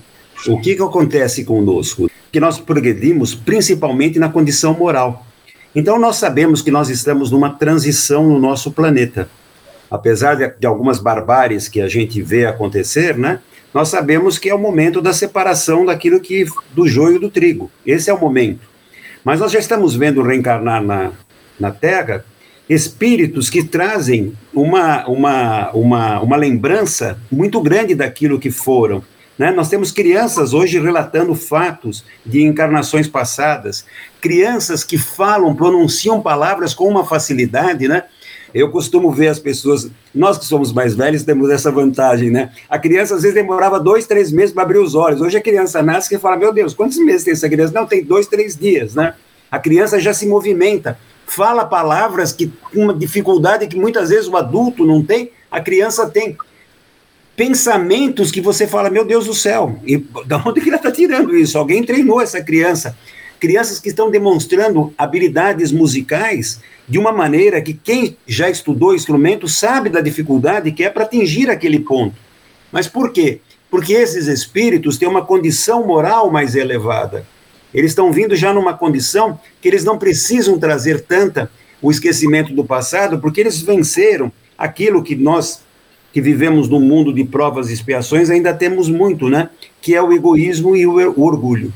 o 0.48 0.60
que, 0.60 0.76
que 0.76 0.82
acontece 0.82 1.44
conosco? 1.44 2.10
Que 2.32 2.40
nós 2.40 2.60
progredimos 2.60 3.36
principalmente 3.36 4.20
na 4.20 4.30
condição 4.30 4.74
moral. 4.74 5.26
Então, 5.76 6.00
nós 6.00 6.16
sabemos 6.16 6.62
que 6.62 6.72
nós 6.72 6.90
estamos 6.90 7.32
numa 7.32 7.52
transição 7.52 8.28
no 8.28 8.40
nosso 8.40 8.72
planeta. 8.72 9.30
Apesar 9.90 10.36
de, 10.36 10.48
de 10.60 10.68
algumas 10.68 11.00
barbáries 11.00 11.68
que 11.68 11.82
a 11.82 11.88
gente 11.88 12.22
vê 12.22 12.46
acontecer, 12.46 13.18
né? 13.18 13.40
Nós 13.74 13.90
sabemos 13.90 14.38
que 14.38 14.50
é 14.50 14.56
o 14.56 14.60
momento 14.60 15.02
da 15.02 15.14
separação 15.14 15.86
daquilo 15.86 16.20
que 16.20 16.46
do 16.74 16.88
joio 16.88 17.20
do 17.20 17.30
trigo. 17.30 17.70
Esse 17.86 18.10
é 18.10 18.14
o 18.14 18.20
momento. 18.20 18.62
Mas 19.24 19.40
nós 19.40 19.52
já 19.52 19.60
estamos 19.60 19.96
vendo 19.96 20.24
reencarnar 20.24 20.84
na, 20.84 21.12
na 21.60 21.72
Terra 21.72 22.26
espíritos 22.68 23.50
que 23.50 23.64
trazem 23.64 24.34
uma, 24.54 25.08
uma, 25.08 25.72
uma, 25.72 26.20
uma 26.22 26.36
lembrança 26.36 27.20
muito 27.32 27.60
grande 27.62 27.96
daquilo 27.96 28.40
que 28.40 28.52
foram 28.52 29.04
né? 29.40 29.52
Nós 29.52 29.70
temos 29.70 29.90
crianças 29.90 30.54
hoje 30.54 30.78
relatando 30.78 31.34
fatos 31.34 32.04
de 32.26 32.44
encarnações 32.44 33.08
passadas, 33.08 33.86
crianças 34.20 34.84
que 34.84 34.98
falam, 34.98 35.56
pronunciam 35.56 36.22
palavras 36.22 36.74
com 36.74 36.90
uma 36.90 37.06
facilidade, 37.06 37.88
né? 37.88 38.04
Eu 38.54 38.70
costumo 38.70 39.12
ver 39.12 39.28
as 39.28 39.40
pessoas, 39.40 39.90
nós 40.14 40.38
que 40.38 40.44
somos 40.44 40.74
mais 40.74 40.96
velhos 40.96 41.24
temos 41.24 41.50
essa 41.50 41.72
vantagem, 41.72 42.30
né? 42.30 42.52
A 42.70 42.78
criança 42.78 43.16
às 43.16 43.22
vezes 43.22 43.36
demorava 43.36 43.80
dois, 43.80 44.06
três 44.06 44.30
meses 44.32 44.52
para 44.52 44.64
abrir 44.64 44.80
os 44.80 44.94
olhos. 44.94 45.22
Hoje 45.22 45.38
a 45.38 45.42
criança 45.42 45.82
nasce 45.82 46.14
e 46.14 46.20
fala: 46.20 46.36
Meu 46.36 46.52
Deus, 46.52 46.74
quantos 46.74 46.98
meses 46.98 47.24
tem 47.24 47.32
essa 47.34 47.48
criança? 47.48 47.74
Não, 47.74 47.86
tem 47.86 48.04
dois, 48.04 48.28
três 48.28 48.58
dias, 48.58 48.94
né? 48.94 49.14
A 49.50 49.58
criança 49.58 50.00
já 50.00 50.14
se 50.14 50.28
movimenta, 50.28 51.00
fala 51.26 51.64
palavras 51.64 52.34
que 52.34 52.52
uma 52.74 52.94
dificuldade 52.94 53.68
que 53.68 53.78
muitas 53.78 54.10
vezes 54.10 54.28
o 54.28 54.36
adulto 54.36 54.86
não 54.86 55.04
tem, 55.04 55.32
a 55.50 55.62
criança 55.62 56.10
tem 56.10 56.36
pensamentos 57.40 58.32
que 58.32 58.42
você 58.42 58.68
fala, 58.68 58.90
meu 58.90 59.06
Deus 59.06 59.26
do 59.26 59.34
céu, 59.34 59.80
e 59.86 59.96
da 60.26 60.44
onde 60.46 60.60
que 60.60 60.68
ela 60.68 60.76
está 60.76 60.92
tirando 60.92 61.34
isso? 61.34 61.58
Alguém 61.58 61.82
treinou 61.86 62.20
essa 62.20 62.44
criança. 62.44 62.98
Crianças 63.40 63.80
que 63.80 63.88
estão 63.88 64.12
demonstrando 64.12 64.94
habilidades 64.98 65.72
musicais 65.72 66.60
de 66.86 67.00
uma 67.00 67.14
maneira 67.14 67.62
que 67.62 67.74
quem 67.74 68.18
já 68.28 68.50
estudou 68.50 68.94
instrumento 68.94 69.48
sabe 69.48 69.90
da 69.90 70.02
dificuldade 70.02 70.74
que 70.74 70.84
é 70.84 70.90
para 70.90 71.06
atingir 71.06 71.50
aquele 71.50 71.80
ponto. 71.80 72.18
Mas 72.74 72.90
por 72.90 73.14
quê? 73.14 73.40
Porque 73.72 73.94
esses 73.94 74.28
espíritos 74.28 74.98
têm 74.98 75.08
uma 75.08 75.26
condição 75.26 75.88
moral 75.88 76.30
mais 76.30 76.56
elevada. 76.56 77.26
Eles 77.74 77.92
estão 77.92 78.12
vindo 78.12 78.36
já 78.36 78.52
numa 78.52 78.74
condição 78.74 79.40
que 79.62 79.70
eles 79.70 79.86
não 79.86 79.98
precisam 79.98 80.60
trazer 80.60 81.00
tanta 81.06 81.50
o 81.82 81.90
esquecimento 81.90 82.54
do 82.54 82.66
passado, 82.66 83.18
porque 83.18 83.40
eles 83.40 83.62
venceram 83.62 84.30
aquilo 84.58 85.02
que 85.02 85.16
nós 85.16 85.62
que 86.12 86.22
vivemos 86.22 86.68
num 86.68 86.80
mundo 86.80 87.14
de 87.14 87.24
provas 87.24 87.70
e 87.70 87.74
expiações, 87.74 88.30
ainda 88.30 88.53
temos 88.53 88.89
muito, 88.89 89.30
né? 89.30 89.49
Que 89.82 89.95
é 89.95 90.01
o 90.01 90.12
egoísmo 90.12 90.76
e 90.76 90.86
o, 90.86 91.22
orgulho. 91.22 91.72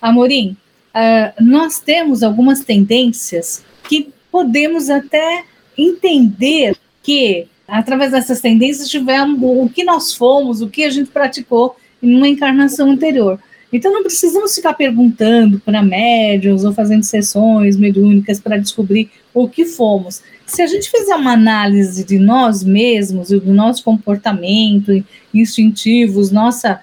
Amorim, 0.00 0.56
uh, 0.94 1.42
nós 1.42 1.80
temos 1.80 2.22
algumas 2.22 2.60
tendências 2.60 3.64
que 3.88 4.10
podemos 4.30 4.90
até 4.90 5.44
entender 5.76 6.76
que, 7.02 7.46
através 7.66 8.12
dessas 8.12 8.40
tendências, 8.40 8.88
tivemos 8.88 9.38
o 9.42 9.68
que 9.68 9.84
nós 9.84 10.14
fomos, 10.14 10.60
o 10.60 10.68
que 10.68 10.84
a 10.84 10.90
gente 10.90 11.10
praticou 11.10 11.76
em 12.02 12.14
uma 12.14 12.28
encarnação 12.28 12.90
anterior. 12.90 13.38
Então, 13.72 13.92
não 13.92 14.02
precisamos 14.02 14.54
ficar 14.54 14.74
perguntando 14.74 15.58
para 15.58 15.82
médios 15.82 16.64
ou 16.64 16.72
fazendo 16.72 17.02
sessões 17.02 17.76
mediúnicas 17.76 18.38
para 18.38 18.56
descobrir 18.56 19.10
o 19.32 19.48
que 19.48 19.64
fomos. 19.64 20.22
Se 20.46 20.62
a 20.62 20.66
gente 20.66 20.90
fizer 20.90 21.14
uma 21.16 21.32
análise 21.32 22.04
de 22.04 22.18
nós 22.18 22.62
mesmos 22.62 23.30
e 23.30 23.40
do 23.40 23.52
nosso 23.52 23.82
comportamento 23.82 24.92
instintivos, 25.32 26.30
nossa, 26.30 26.80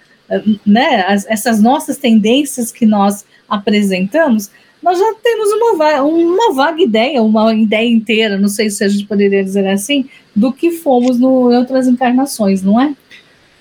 né, 0.65 1.05
as, 1.07 1.25
essas 1.27 1.61
nossas 1.61 1.97
tendências 1.97 2.71
que 2.71 2.85
nós 2.85 3.23
apresentamos, 3.47 4.49
nós 4.81 4.97
já 4.97 5.13
temos 5.21 5.49
uma, 5.51 6.01
uma 6.01 6.53
vaga 6.53 6.81
ideia, 6.81 7.21
uma 7.21 7.53
ideia 7.53 7.87
inteira, 7.87 8.37
não 8.37 8.47
sei 8.47 8.69
se 8.69 8.83
a 8.83 8.89
gente 8.89 9.05
poderia 9.05 9.43
dizer 9.43 9.67
assim, 9.67 10.09
do 10.35 10.51
que 10.51 10.71
fomos 10.71 11.19
no, 11.19 11.51
em 11.51 11.57
outras 11.57 11.87
encarnações, 11.87 12.63
não 12.63 12.81
é? 12.81 12.95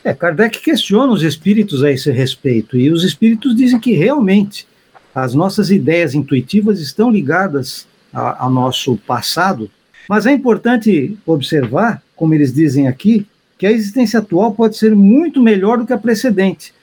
É, 0.02 0.14
Kardec 0.14 0.60
questiona 0.60 1.12
os 1.12 1.22
espíritos 1.22 1.84
a 1.84 1.90
esse 1.90 2.10
respeito, 2.10 2.76
e 2.78 2.90
os 2.90 3.04
espíritos 3.04 3.54
dizem 3.54 3.78
que 3.78 3.92
realmente 3.92 4.66
as 5.14 5.34
nossas 5.34 5.70
ideias 5.70 6.14
intuitivas 6.14 6.80
estão 6.80 7.10
ligadas 7.10 7.86
ao 8.12 8.50
nosso 8.50 8.96
passado, 8.96 9.70
mas 10.10 10.26
é 10.26 10.32
importante 10.32 11.16
observar, 11.24 12.02
como 12.16 12.34
eles 12.34 12.52
dizem 12.52 12.88
aqui, 12.88 13.28
que 13.56 13.64
a 13.64 13.70
existência 13.70 14.18
atual 14.18 14.52
pode 14.52 14.76
ser 14.76 14.92
muito 14.92 15.40
melhor 15.40 15.78
do 15.78 15.86
que 15.86 15.92
a 15.92 15.98
precedente. 15.98 16.74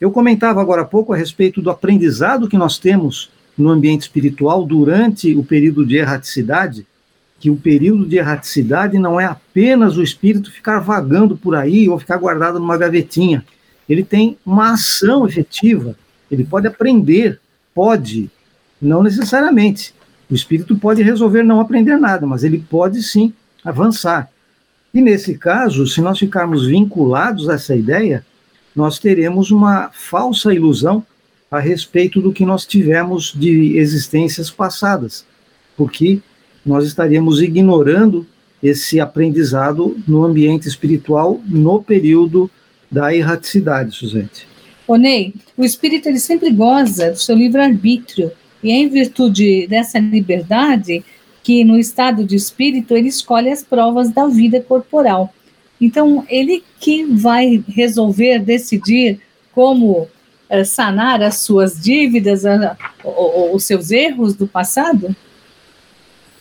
Eu 0.00 0.12
comentava 0.12 0.60
agora 0.60 0.82
há 0.82 0.84
pouco 0.84 1.12
a 1.12 1.16
respeito 1.16 1.60
do 1.60 1.68
aprendizado 1.68 2.48
que 2.48 2.56
nós 2.56 2.78
temos 2.78 3.28
no 3.58 3.70
ambiente 3.70 4.02
espiritual 4.02 4.64
durante 4.64 5.34
o 5.34 5.42
período 5.42 5.84
de 5.84 5.96
erraticidade, 5.96 6.86
que 7.40 7.50
o 7.50 7.56
período 7.56 8.06
de 8.06 8.18
erraticidade 8.18 9.00
não 9.00 9.18
é 9.18 9.24
apenas 9.24 9.96
o 9.96 10.02
espírito 10.02 10.52
ficar 10.52 10.78
vagando 10.78 11.36
por 11.36 11.56
aí 11.56 11.88
ou 11.88 11.98
ficar 11.98 12.18
guardado 12.18 12.60
numa 12.60 12.78
gavetinha. 12.78 13.44
Ele 13.88 14.04
tem 14.04 14.38
uma 14.46 14.74
ação 14.74 15.26
efetiva, 15.26 15.96
ele 16.30 16.44
pode 16.44 16.68
aprender, 16.68 17.40
pode, 17.74 18.30
não 18.80 19.02
necessariamente, 19.02 19.92
O 20.30 20.34
espírito 20.34 20.76
pode 20.76 21.02
resolver 21.02 21.42
não 21.42 21.60
aprender 21.60 21.96
nada, 21.96 22.26
mas 22.26 22.42
ele 22.42 22.58
pode 22.58 23.02
sim 23.02 23.32
avançar. 23.64 24.30
E 24.92 25.00
nesse 25.00 25.36
caso, 25.36 25.86
se 25.86 26.00
nós 26.00 26.18
ficarmos 26.18 26.66
vinculados 26.66 27.48
a 27.48 27.54
essa 27.54 27.76
ideia, 27.76 28.24
nós 28.74 28.98
teremos 28.98 29.50
uma 29.50 29.90
falsa 29.92 30.52
ilusão 30.52 31.04
a 31.50 31.60
respeito 31.60 32.20
do 32.20 32.32
que 32.32 32.44
nós 32.44 32.66
tivemos 32.66 33.32
de 33.34 33.76
existências 33.76 34.50
passadas, 34.50 35.24
porque 35.76 36.20
nós 36.64 36.86
estaríamos 36.86 37.40
ignorando 37.40 38.26
esse 38.62 38.98
aprendizado 38.98 39.96
no 40.08 40.24
ambiente 40.24 40.66
espiritual 40.66 41.40
no 41.46 41.82
período 41.82 42.50
da 42.90 43.14
erraticidade, 43.14 43.94
Suzete. 43.94 44.46
Ô 44.86 44.96
Ney, 44.96 45.34
o 45.56 45.64
espírito 45.64 46.08
ele 46.08 46.18
sempre 46.18 46.50
goza 46.50 47.10
do 47.10 47.18
seu 47.18 47.36
livre-arbítrio, 47.36 48.30
e 48.66 48.72
é 48.72 48.74
em 48.74 48.88
virtude 48.88 49.66
dessa 49.68 49.98
liberdade 49.98 51.04
que 51.42 51.62
no 51.62 51.78
estado 51.78 52.24
de 52.24 52.34
espírito 52.34 52.96
ele 52.96 53.08
escolhe 53.08 53.48
as 53.50 53.62
provas 53.62 54.10
da 54.10 54.26
vida 54.26 54.60
corporal. 54.60 55.32
Então, 55.80 56.26
ele 56.28 56.64
que 56.80 57.04
vai 57.04 57.62
resolver, 57.68 58.40
decidir 58.40 59.20
como 59.52 60.08
uh, 60.50 60.64
sanar 60.64 61.22
as 61.22 61.36
suas 61.36 61.80
dívidas, 61.80 62.42
uh, 62.42 63.54
os 63.54 63.62
seus 63.62 63.92
erros 63.92 64.34
do 64.34 64.48
passado? 64.48 65.14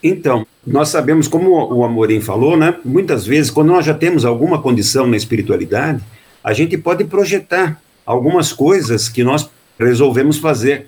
Então, 0.01 0.47
nós 0.65 0.89
sabemos, 0.89 1.27
como 1.27 1.51
o 1.51 1.83
Amorim 1.83 2.21
falou, 2.21 2.57
né? 2.57 2.75
Muitas 2.83 3.27
vezes, 3.27 3.51
quando 3.51 3.67
nós 3.67 3.85
já 3.85 3.93
temos 3.93 4.25
alguma 4.25 4.59
condição 4.59 5.05
na 5.05 5.17
espiritualidade, 5.17 6.01
a 6.43 6.53
gente 6.53 6.77
pode 6.79 7.03
projetar 7.03 7.79
algumas 8.03 8.51
coisas 8.51 9.07
que 9.07 9.23
nós 9.23 9.47
resolvemos 9.79 10.39
fazer. 10.39 10.87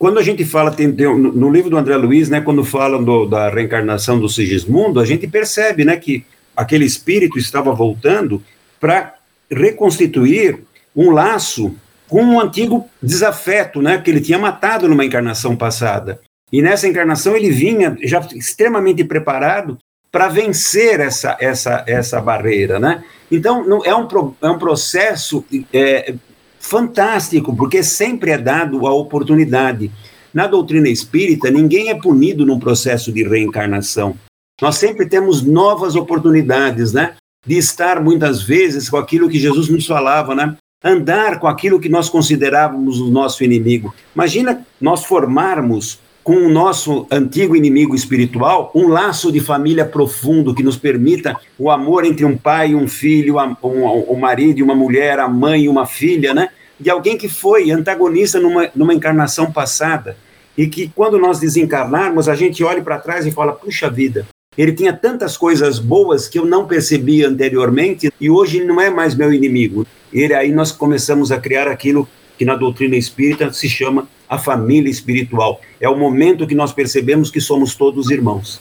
Quando 0.00 0.18
a 0.18 0.22
gente 0.22 0.46
fala, 0.46 0.70
tem, 0.70 0.90
tem, 0.90 1.06
no 1.14 1.50
livro 1.50 1.68
do 1.68 1.76
André 1.76 1.94
Luiz, 1.94 2.30
né, 2.30 2.40
quando 2.40 2.64
fala 2.64 2.98
do, 2.98 3.26
da 3.26 3.50
reencarnação 3.50 4.18
do 4.18 4.30
Sigismundo, 4.30 4.98
a 4.98 5.04
gente 5.04 5.26
percebe 5.26 5.84
né, 5.84 5.94
que 5.98 6.24
aquele 6.56 6.86
espírito 6.86 7.38
estava 7.38 7.70
voltando 7.74 8.42
para 8.80 9.16
reconstituir 9.50 10.58
um 10.96 11.10
laço 11.10 11.74
com 12.08 12.22
um 12.22 12.40
antigo 12.40 12.88
desafeto, 13.02 13.82
né, 13.82 13.98
que 13.98 14.10
ele 14.10 14.22
tinha 14.22 14.38
matado 14.38 14.88
numa 14.88 15.04
encarnação 15.04 15.54
passada. 15.54 16.18
E 16.50 16.62
nessa 16.62 16.88
encarnação 16.88 17.36
ele 17.36 17.50
vinha 17.50 17.94
já 18.02 18.26
extremamente 18.34 19.04
preparado 19.04 19.76
para 20.10 20.28
vencer 20.28 20.98
essa, 20.98 21.36
essa, 21.38 21.84
essa 21.86 22.22
barreira, 22.22 22.78
né? 22.80 23.04
Então 23.30 23.62
não, 23.64 23.84
é, 23.84 23.94
um, 23.94 24.08
é 24.40 24.48
um 24.48 24.58
processo 24.58 25.44
é, 25.74 26.14
fantástico, 26.60 27.56
porque 27.56 27.82
sempre 27.82 28.30
é 28.30 28.38
dado 28.38 28.86
a 28.86 28.92
oportunidade. 28.92 29.90
Na 30.32 30.46
doutrina 30.46 30.88
espírita, 30.88 31.50
ninguém 31.50 31.88
é 31.88 31.94
punido 31.94 32.46
num 32.46 32.60
processo 32.60 33.10
de 33.10 33.24
reencarnação. 33.24 34.14
Nós 34.60 34.76
sempre 34.76 35.08
temos 35.08 35.42
novas 35.42 35.96
oportunidades, 35.96 36.92
né? 36.92 37.14
De 37.44 37.56
estar 37.56 38.00
muitas 38.00 38.42
vezes 38.42 38.88
com 38.90 38.98
aquilo 38.98 39.28
que 39.28 39.38
Jesus 39.38 39.68
nos 39.68 39.86
falava, 39.86 40.34
né? 40.34 40.54
Andar 40.84 41.40
com 41.40 41.48
aquilo 41.48 41.80
que 41.80 41.88
nós 41.88 42.08
considerávamos 42.08 43.00
o 43.00 43.10
nosso 43.10 43.42
inimigo. 43.42 43.92
Imagina 44.14 44.64
nós 44.80 45.04
formarmos 45.04 45.98
com 46.30 46.46
o 46.46 46.48
nosso 46.48 47.08
antigo 47.10 47.56
inimigo 47.56 47.92
espiritual, 47.92 48.70
um 48.72 48.86
laço 48.86 49.32
de 49.32 49.40
família 49.40 49.84
profundo 49.84 50.54
que 50.54 50.62
nos 50.62 50.76
permita 50.76 51.36
o 51.58 51.72
amor 51.72 52.04
entre 52.04 52.24
um 52.24 52.36
pai 52.36 52.70
e 52.70 52.74
um 52.76 52.86
filho, 52.86 53.34
um, 53.36 54.12
um 54.12 54.16
marido 54.16 54.60
e 54.60 54.62
uma 54.62 54.76
mulher, 54.76 55.18
a 55.18 55.28
mãe 55.28 55.64
e 55.64 55.68
uma 55.68 55.86
filha, 55.86 56.32
né? 56.32 56.50
De 56.78 56.88
alguém 56.88 57.18
que 57.18 57.28
foi 57.28 57.72
antagonista 57.72 58.38
numa, 58.38 58.70
numa 58.76 58.94
encarnação 58.94 59.50
passada. 59.50 60.16
E 60.56 60.68
que 60.68 60.92
quando 60.94 61.18
nós 61.18 61.40
desencarnarmos, 61.40 62.28
a 62.28 62.36
gente 62.36 62.62
olhe 62.62 62.80
para 62.80 63.00
trás 63.00 63.26
e 63.26 63.32
fala: 63.32 63.52
puxa 63.52 63.90
vida, 63.90 64.24
ele 64.56 64.70
tinha 64.70 64.92
tantas 64.92 65.36
coisas 65.36 65.80
boas 65.80 66.28
que 66.28 66.38
eu 66.38 66.44
não 66.44 66.64
percebi 66.64 67.24
anteriormente 67.24 68.08
e 68.20 68.30
hoje 68.30 68.62
não 68.62 68.80
é 68.80 68.88
mais 68.88 69.16
meu 69.16 69.32
inimigo. 69.32 69.84
E 70.12 70.32
aí 70.32 70.52
nós 70.52 70.70
começamos 70.70 71.32
a 71.32 71.40
criar 71.40 71.66
aquilo 71.66 72.08
que 72.38 72.44
na 72.44 72.54
doutrina 72.54 72.94
espírita 72.94 73.52
se 73.52 73.68
chama 73.68 74.06
a 74.30 74.38
família 74.38 74.88
espiritual. 74.88 75.60
É 75.80 75.88
o 75.88 75.98
momento 75.98 76.46
que 76.46 76.54
nós 76.54 76.72
percebemos 76.72 77.32
que 77.32 77.40
somos 77.40 77.74
todos 77.74 78.10
irmãos. 78.10 78.60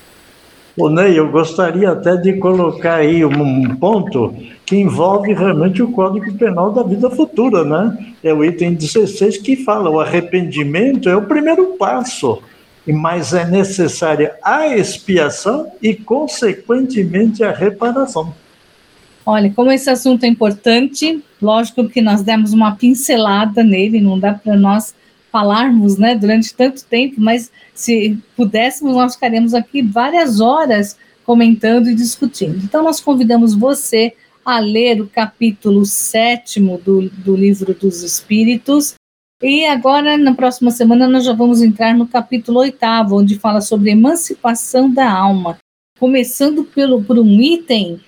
O 0.76 0.90
Ney, 0.90 1.20
eu 1.20 1.30
gostaria 1.30 1.92
até 1.92 2.16
de 2.16 2.34
colocar 2.34 2.96
aí 2.96 3.24
um 3.24 3.76
ponto 3.76 4.34
que 4.66 4.78
envolve 4.78 5.34
realmente 5.34 5.84
o 5.84 5.92
Código 5.92 6.34
Penal 6.34 6.72
da 6.72 6.82
vida 6.82 7.10
futura, 7.12 7.64
né? 7.64 8.14
É 8.24 8.34
o 8.34 8.44
item 8.44 8.74
16 8.74 9.38
que 9.38 9.58
fala: 9.58 9.90
o 9.90 10.00
arrependimento 10.00 11.08
é 11.08 11.16
o 11.16 11.24
primeiro 11.24 11.76
passo, 11.78 12.42
mas 12.88 13.34
é 13.34 13.46
necessária 13.46 14.34
a 14.44 14.68
expiação 14.76 15.72
e, 15.82 15.94
consequentemente, 15.94 17.44
a 17.44 17.52
reparação. 17.52 18.34
Olha, 19.26 19.52
como 19.56 19.72
esse 19.72 19.90
assunto 19.90 20.24
é 20.24 20.28
importante, 20.28 21.22
lógico 21.42 21.88
que 21.88 22.02
nós 22.02 22.24
demos 22.24 22.54
uma 22.54 22.76
pincelada 22.76 23.64
nele, 23.64 24.02
não 24.02 24.18
dá 24.18 24.34
para 24.34 24.56
nós 24.56 24.96
falarmos 25.32 25.98
né, 25.98 26.16
durante 26.16 26.54
tanto 26.54 26.84
tempo, 26.86 27.16
mas 27.18 27.52
se 27.74 28.18
pudéssemos, 28.36 28.94
nós 28.94 29.16
ficaríamos 29.16 29.54
aqui 29.54 29.82
várias 29.82 30.40
horas 30.40 30.98
comentando 31.26 31.90
e 31.90 31.96
discutindo. 31.96 32.58
Então, 32.64 32.84
nós 32.84 33.00
convidamos 33.00 33.54
você 33.54 34.14
a 34.44 34.60
ler 34.60 35.02
o 35.02 35.08
capítulo 35.08 35.86
sétimo 35.86 36.80
do, 36.84 37.10
do 37.10 37.36
livro 37.36 37.74
dos 37.74 38.02
Espíritos. 38.02 38.96
E 39.42 39.66
agora, 39.66 40.18
na 40.18 40.34
próxima 40.34 40.72
semana, 40.72 41.08
nós 41.08 41.24
já 41.24 41.34
vamos 41.34 41.62
entrar 41.62 41.94
no 41.94 42.08
capítulo 42.08 42.60
oitavo, 42.60 43.20
onde 43.20 43.38
fala 43.38 43.62
sobre 43.62 43.92
emancipação 43.92 44.92
da 44.92 45.10
alma. 45.10 45.58
Começando 46.00 46.64
pelo, 46.64 47.04
por 47.04 47.20
um 47.20 47.40
item, 47.40 48.02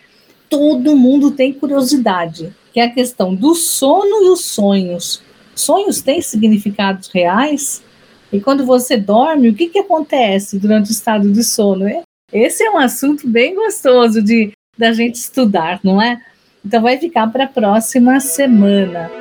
todo 0.50 0.98
mundo 0.98 1.32
tem 1.32 1.54
curiosidade, 1.54 2.54
que 2.74 2.80
é 2.80 2.86
a 2.86 2.92
questão 2.92 3.36
do 3.36 3.54
sono 3.54 4.24
e 4.24 4.30
os 4.30 4.44
sonhos. 4.44 5.22
Sonhos 5.56 6.02
têm 6.02 6.22
significados 6.22 7.10
reais? 7.10 7.84
E 8.32 8.40
quando 8.40 8.66
você 8.66 8.98
dorme, 8.98 9.50
o 9.50 9.54
que, 9.54 9.68
que 9.68 9.80
acontece 9.80 10.58
durante 10.58 10.90
o 10.90 10.94
estado 10.94 11.32
de 11.32 11.44
sono? 11.44 11.86
Esse 12.32 12.64
é 12.64 12.72
um 12.72 12.78
assunto 12.78 13.28
bem 13.28 13.56
gostoso 13.56 14.22
de 14.22 14.54
da 14.78 14.94
gente 14.94 15.16
estudar, 15.16 15.80
não 15.84 16.02
é? 16.02 16.20
Então 16.66 16.82
vai 16.82 16.98
ficar 16.98 17.28
para 17.28 17.44
a 17.44 17.48
próxima 17.48 18.20
semana. 18.20 19.12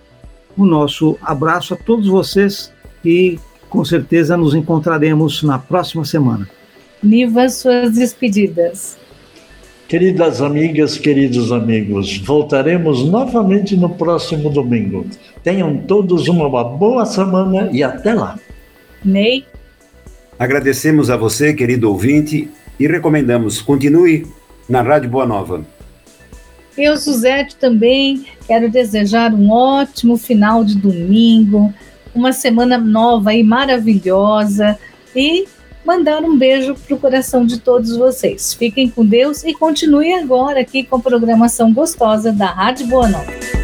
O 0.57 0.65
nosso 0.65 1.17
abraço 1.21 1.73
a 1.73 1.77
todos 1.77 2.07
vocês 2.07 2.73
e 3.05 3.39
com 3.69 3.85
certeza 3.85 4.35
nos 4.35 4.55
encontraremos 4.55 5.43
na 5.43 5.59
próxima 5.59 6.03
semana. 6.03 6.49
Niva, 7.01 7.47
suas 7.49 7.93
despedidas. 7.93 8.97
Queridas 9.87 10.41
amigas, 10.41 10.97
queridos 10.97 11.51
amigos, 11.51 12.17
voltaremos 12.19 13.05
novamente 13.05 13.75
no 13.75 13.89
próximo 13.89 14.49
domingo. 14.49 15.05
Tenham 15.43 15.77
todos 15.77 16.27
uma 16.27 16.47
boa 16.63 17.05
semana 17.05 17.69
e 17.71 17.81
até 17.81 18.13
lá. 18.13 18.37
Ney. 19.03 19.45
Agradecemos 20.37 21.09
a 21.09 21.17
você, 21.17 21.53
querido 21.53 21.89
ouvinte, 21.89 22.49
e 22.79 22.87
recomendamos 22.87 23.61
continue 23.61 24.27
na 24.69 24.81
Rádio 24.81 25.09
Boa 25.09 25.25
Nova. 25.25 25.65
Eu, 26.77 26.95
Suzete, 26.95 27.55
também 27.55 28.25
quero 28.47 28.69
desejar 28.69 29.33
um 29.33 29.49
ótimo 29.51 30.15
final 30.15 30.63
de 30.63 30.77
domingo, 30.77 31.73
uma 32.13 32.33
semana 32.33 32.77
nova 32.77 33.33
e 33.33 33.43
maravilhosa 33.43 34.77
e 35.15 35.47
mandar 35.85 36.21
um 36.23 36.37
beijo 36.37 36.75
para 36.75 36.95
o 36.95 36.99
coração 36.99 37.45
de 37.45 37.59
todos 37.59 37.95
vocês. 37.95 38.53
Fiquem 38.53 38.89
com 38.89 39.05
Deus 39.05 39.43
e 39.43 39.53
continue 39.53 40.13
agora 40.13 40.59
aqui 40.59 40.83
com 40.83 40.97
a 40.97 40.99
programação 40.99 41.73
gostosa 41.73 42.31
da 42.31 42.47
Rádio 42.47 42.87
Boa 42.87 43.07
Nova. 43.07 43.58